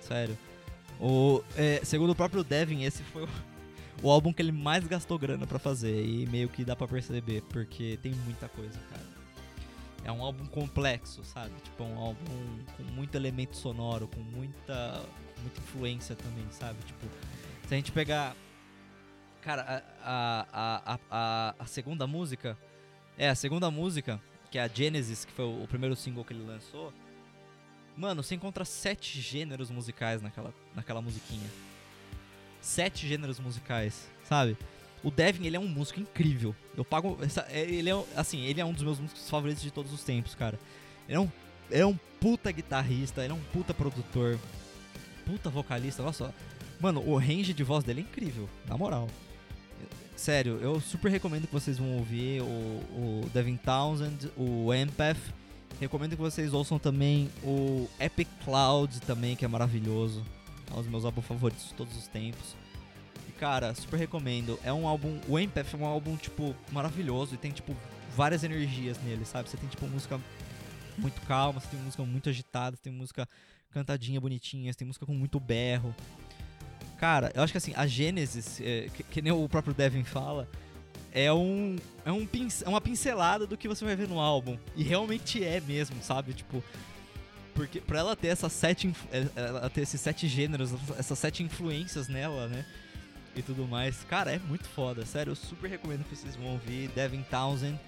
Sério. 0.00 0.38
O, 1.00 1.42
é, 1.56 1.80
segundo 1.84 2.10
o 2.10 2.14
próprio 2.14 2.44
Devin, 2.44 2.84
esse 2.84 3.02
foi 3.02 3.24
o, 3.24 3.28
o 4.02 4.10
álbum 4.10 4.32
que 4.32 4.40
ele 4.40 4.52
mais 4.52 4.86
gastou 4.86 5.18
grana 5.18 5.46
para 5.46 5.58
fazer. 5.58 6.04
E 6.04 6.26
meio 6.26 6.48
que 6.48 6.64
dá 6.64 6.76
para 6.76 6.86
perceber, 6.86 7.42
porque 7.48 7.98
tem 8.02 8.12
muita 8.12 8.48
coisa, 8.48 8.78
cara. 8.90 9.18
É 10.04 10.12
um 10.12 10.22
álbum 10.22 10.46
complexo, 10.46 11.24
sabe? 11.24 11.52
Tipo, 11.62 11.82
é 11.82 11.86
um 11.86 11.98
álbum 11.98 12.64
com 12.76 12.82
muito 12.84 13.14
elemento 13.14 13.56
sonoro, 13.56 14.08
com 14.08 14.20
muita, 14.20 15.02
muita 15.42 15.60
influência 15.60 16.14
também, 16.14 16.46
sabe? 16.50 16.78
Tipo, 16.84 17.06
se 17.66 17.74
a 17.74 17.76
gente 17.76 17.92
pegar. 17.92 18.34
Cara, 19.42 19.84
a, 20.02 20.46
a, 20.52 20.98
a, 21.10 21.54
a, 21.58 21.66
segunda 21.66 22.06
música. 22.06 22.56
É, 23.16 23.28
a 23.28 23.34
segunda 23.34 23.70
música, 23.70 24.20
que 24.50 24.58
é 24.58 24.62
a 24.62 24.68
Genesis, 24.68 25.24
que 25.24 25.32
foi 25.32 25.44
o, 25.44 25.64
o 25.64 25.68
primeiro 25.68 25.96
single 25.96 26.24
que 26.24 26.32
ele 26.32 26.44
lançou. 26.44 26.92
Mano, 27.96 28.22
você 28.22 28.36
encontra 28.36 28.64
sete 28.64 29.20
gêneros 29.20 29.70
musicais 29.70 30.22
naquela, 30.22 30.54
naquela 30.74 31.02
musiquinha 31.02 31.48
sete 32.60 33.06
gêneros 33.06 33.38
musicais, 33.38 34.08
sabe? 34.28 34.56
O 35.02 35.10
Devin, 35.10 35.46
ele 35.46 35.56
é 35.56 35.60
um 35.60 35.68
músico 35.68 36.00
incrível. 36.00 36.54
Eu 36.76 36.84
pago. 36.84 37.18
Essa, 37.22 37.46
é, 37.50 37.60
ele 37.60 37.90
é, 37.90 38.04
assim, 38.16 38.44
ele 38.44 38.60
é 38.60 38.64
um 38.64 38.72
dos 38.72 38.82
meus 38.82 38.98
músicos 38.98 39.28
favoritos 39.30 39.62
de 39.62 39.70
todos 39.70 39.92
os 39.92 40.02
tempos, 40.02 40.34
cara. 40.34 40.58
Ele 41.08 41.16
é 41.16 41.20
um, 41.20 41.30
ele 41.70 41.82
é 41.82 41.86
um 41.86 41.98
puta 42.20 42.50
guitarrista, 42.50 43.22
ele 43.22 43.32
é 43.32 43.36
um 43.36 43.42
puta 43.52 43.72
produtor, 43.72 44.38
puta 45.24 45.48
vocalista. 45.50 46.02
Nossa, 46.02 46.34
mano, 46.80 47.00
o 47.00 47.16
range 47.16 47.52
de 47.52 47.62
voz 47.62 47.84
dele 47.84 48.00
é 48.00 48.02
incrível, 48.02 48.48
na 48.66 48.76
moral. 48.76 49.08
Sério, 50.16 50.58
eu 50.60 50.80
super 50.80 51.12
recomendo 51.12 51.46
que 51.46 51.52
vocês 51.52 51.78
vão 51.78 51.96
ouvir 51.96 52.42
o, 52.42 52.44
o 52.44 53.30
Devin 53.32 53.56
Townsend, 53.56 54.32
o 54.36 54.74
Empath. 54.74 55.16
Recomendo 55.80 56.16
que 56.16 56.20
vocês 56.20 56.52
ouçam 56.52 56.76
também 56.76 57.30
o 57.44 57.88
Epic 58.00 58.26
Cloud 58.44 59.00
também, 59.02 59.36
que 59.36 59.44
é 59.44 59.48
maravilhoso. 59.48 60.24
É 60.70 60.74
um 60.74 60.82
dos 60.82 60.90
meus 60.90 61.04
álbuns 61.04 61.24
favoritos 61.24 61.68
de 61.68 61.74
todos 61.74 61.96
os 61.96 62.06
tempos. 62.06 62.56
E 63.28 63.32
cara, 63.32 63.74
super 63.74 63.96
recomendo. 63.98 64.58
É 64.62 64.72
um 64.72 64.86
álbum. 64.86 65.20
O 65.28 65.38
Empath 65.38 65.74
é 65.74 65.76
um 65.76 65.84
álbum, 65.84 66.16
tipo, 66.16 66.54
maravilhoso 66.70 67.34
e 67.34 67.38
tem, 67.38 67.50
tipo, 67.50 67.76
várias 68.16 68.44
energias 68.44 68.98
nele, 69.02 69.24
sabe? 69.24 69.48
Você 69.48 69.56
tem, 69.56 69.68
tipo, 69.68 69.86
música 69.86 70.20
muito 70.96 71.20
calmas, 71.22 71.64
tem 71.64 71.78
música 71.80 72.02
muito 72.02 72.28
agitada, 72.28 72.76
tem 72.76 72.92
música 72.92 73.28
cantadinha, 73.70 74.20
bonitinha, 74.20 74.74
tem 74.74 74.86
música 74.86 75.06
com 75.06 75.14
muito 75.14 75.38
berro. 75.38 75.94
Cara, 76.98 77.30
eu 77.34 77.42
acho 77.42 77.52
que 77.52 77.58
assim, 77.58 77.72
a 77.76 77.86
Gênesis, 77.86 78.60
é, 78.60 78.88
que, 78.92 79.02
que, 79.04 79.22
nem 79.22 79.32
o 79.32 79.48
próprio 79.48 79.72
Devin 79.72 80.02
fala, 80.02 80.48
é 81.12 81.32
um 81.32 81.76
é 82.04 82.10
um 82.10 82.26
é 82.64 82.68
uma 82.68 82.80
pincelada 82.80 83.46
do 83.46 83.56
que 83.56 83.68
você 83.68 83.84
vai 83.84 83.94
ver 83.94 84.08
no 84.08 84.18
álbum. 84.18 84.58
E 84.76 84.82
realmente 84.82 85.42
é 85.42 85.60
mesmo, 85.60 85.96
sabe? 86.02 86.32
Tipo, 86.32 86.62
porque 87.58 87.80
pra 87.80 87.98
ela 87.98 88.14
ter 88.14 88.28
essas 88.28 88.52
sete 88.52 88.94
é, 89.10 89.26
ela 89.34 89.68
ter 89.68 89.80
esses 89.80 90.00
sete 90.00 90.28
gêneros, 90.28 90.72
essas 90.96 91.18
sete 91.18 91.42
influências 91.42 92.06
nela, 92.06 92.46
né? 92.46 92.64
E 93.34 93.42
tudo 93.42 93.66
mais. 93.66 94.04
Cara, 94.04 94.30
é 94.32 94.38
muito 94.38 94.68
foda, 94.68 95.04
sério, 95.04 95.32
eu 95.32 95.34
super 95.34 95.68
recomendo 95.68 96.04
que 96.04 96.14
vocês 96.14 96.36
vão 96.36 96.52
ouvir 96.52 96.88
Devin 96.90 97.22
Townsend. 97.22 97.78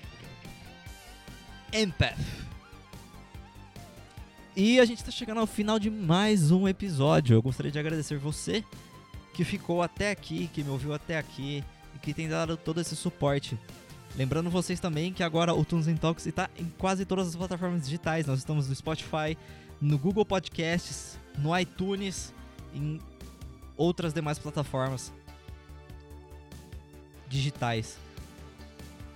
Empath. 1.72 2.18
E 4.56 4.80
a 4.80 4.84
gente 4.84 4.98
está 4.98 5.12
chegando 5.12 5.38
ao 5.38 5.46
final 5.46 5.78
de 5.78 5.88
mais 5.88 6.50
um 6.50 6.66
episódio. 6.66 7.34
Eu 7.34 7.42
gostaria 7.42 7.70
de 7.70 7.78
agradecer 7.78 8.18
você 8.18 8.64
que 9.32 9.44
ficou 9.44 9.82
até 9.82 10.10
aqui, 10.10 10.50
que 10.52 10.64
me 10.64 10.70
ouviu 10.70 10.92
até 10.92 11.16
aqui 11.16 11.62
e 11.94 11.98
que 12.00 12.12
tem 12.12 12.28
dado 12.28 12.56
todo 12.56 12.80
esse 12.80 12.96
suporte. 12.96 13.56
Lembrando 14.16 14.50
vocês 14.50 14.80
também 14.80 15.12
que 15.12 15.22
agora 15.22 15.54
o 15.54 15.64
Tunes 15.64 15.86
Talks 15.98 16.26
está 16.26 16.50
em 16.58 16.66
quase 16.78 17.04
todas 17.04 17.28
as 17.28 17.36
plataformas 17.36 17.84
digitais. 17.84 18.26
Nós 18.26 18.38
estamos 18.38 18.68
no 18.68 18.74
Spotify, 18.74 19.36
no 19.80 19.96
Google 19.98 20.24
Podcasts, 20.24 21.18
no 21.38 21.56
iTunes, 21.56 22.34
em 22.74 23.00
outras 23.76 24.12
demais 24.12 24.38
plataformas 24.38 25.12
digitais. 27.28 27.96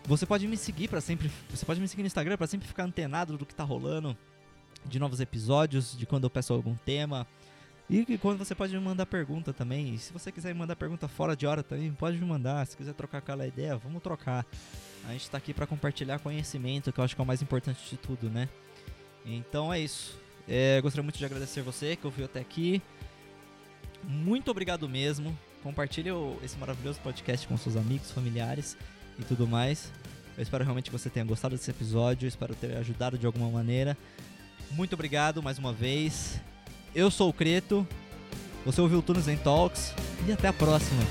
Você 0.06 0.24
pode 0.26 0.46
me 0.46 0.56
seguir 0.56 0.88
para 0.88 1.00
sempre, 1.00 1.30
você 1.50 1.64
pode 1.64 1.80
me 1.80 1.88
seguir 1.88 2.02
no 2.02 2.06
Instagram 2.06 2.36
para 2.36 2.46
sempre 2.46 2.68
ficar 2.68 2.84
antenado 2.84 3.36
do 3.36 3.44
que 3.44 3.54
tá 3.54 3.64
rolando, 3.64 4.16
de 4.84 4.98
novos 4.98 5.18
episódios, 5.18 5.96
de 5.96 6.06
quando 6.06 6.24
eu 6.24 6.30
peço 6.30 6.52
algum 6.52 6.74
tema. 6.76 7.26
E 7.88 8.16
quando 8.18 8.38
você 8.38 8.54
pode 8.54 8.74
me 8.74 8.82
mandar 8.82 9.04
pergunta 9.04 9.52
também. 9.52 9.96
Se 9.98 10.12
você 10.12 10.32
quiser 10.32 10.54
me 10.54 10.60
mandar 10.60 10.74
pergunta 10.74 11.06
fora 11.06 11.36
de 11.36 11.46
hora 11.46 11.62
também, 11.62 11.92
pode 11.92 12.16
me 12.16 12.24
mandar. 12.24 12.66
Se 12.66 12.76
quiser 12.76 12.94
trocar 12.94 13.18
aquela 13.18 13.46
ideia, 13.46 13.76
vamos 13.76 14.02
trocar. 14.02 14.46
A 15.06 15.12
gente 15.12 15.28
tá 15.28 15.36
aqui 15.36 15.52
para 15.52 15.66
compartilhar 15.66 16.18
conhecimento, 16.18 16.90
que 16.90 16.98
eu 16.98 17.04
acho 17.04 17.14
que 17.14 17.20
é 17.20 17.24
o 17.24 17.26
mais 17.26 17.42
importante 17.42 17.78
de 17.90 17.96
tudo, 17.98 18.30
né? 18.30 18.48
Então 19.24 19.72
é 19.72 19.80
isso. 19.80 20.18
É, 20.48 20.80
gostaria 20.80 21.02
muito 21.02 21.18
de 21.18 21.24
agradecer 21.24 21.60
você 21.62 21.94
que 21.94 22.06
ouviu 22.06 22.24
até 22.24 22.40
aqui. 22.40 22.80
Muito 24.02 24.50
obrigado 24.50 24.88
mesmo. 24.88 25.36
Compartilhe 25.62 26.10
esse 26.42 26.56
maravilhoso 26.56 27.00
podcast 27.00 27.46
com 27.46 27.56
seus 27.56 27.76
amigos, 27.76 28.10
familiares 28.10 28.76
e 29.18 29.24
tudo 29.24 29.46
mais. 29.46 29.92
Eu 30.36 30.42
espero 30.42 30.64
realmente 30.64 30.86
que 30.86 30.98
você 30.98 31.08
tenha 31.08 31.24
gostado 31.24 31.54
desse 31.54 31.70
episódio, 31.70 32.26
espero 32.26 32.54
ter 32.54 32.76
ajudado 32.76 33.16
de 33.18 33.24
alguma 33.26 33.48
maneira. 33.50 33.96
Muito 34.70 34.94
obrigado 34.94 35.42
mais 35.42 35.58
uma 35.58 35.72
vez. 35.72 36.40
Eu 36.94 37.10
sou 37.10 37.28
o 37.28 37.32
Creto, 37.32 37.86
você 38.64 38.80
ouviu 38.80 38.98
o 38.98 39.02
Tunes 39.02 39.26
em 39.26 39.36
Talks 39.36 39.92
e 40.28 40.32
até 40.32 40.46
a 40.46 40.52
próxima. 40.52 41.02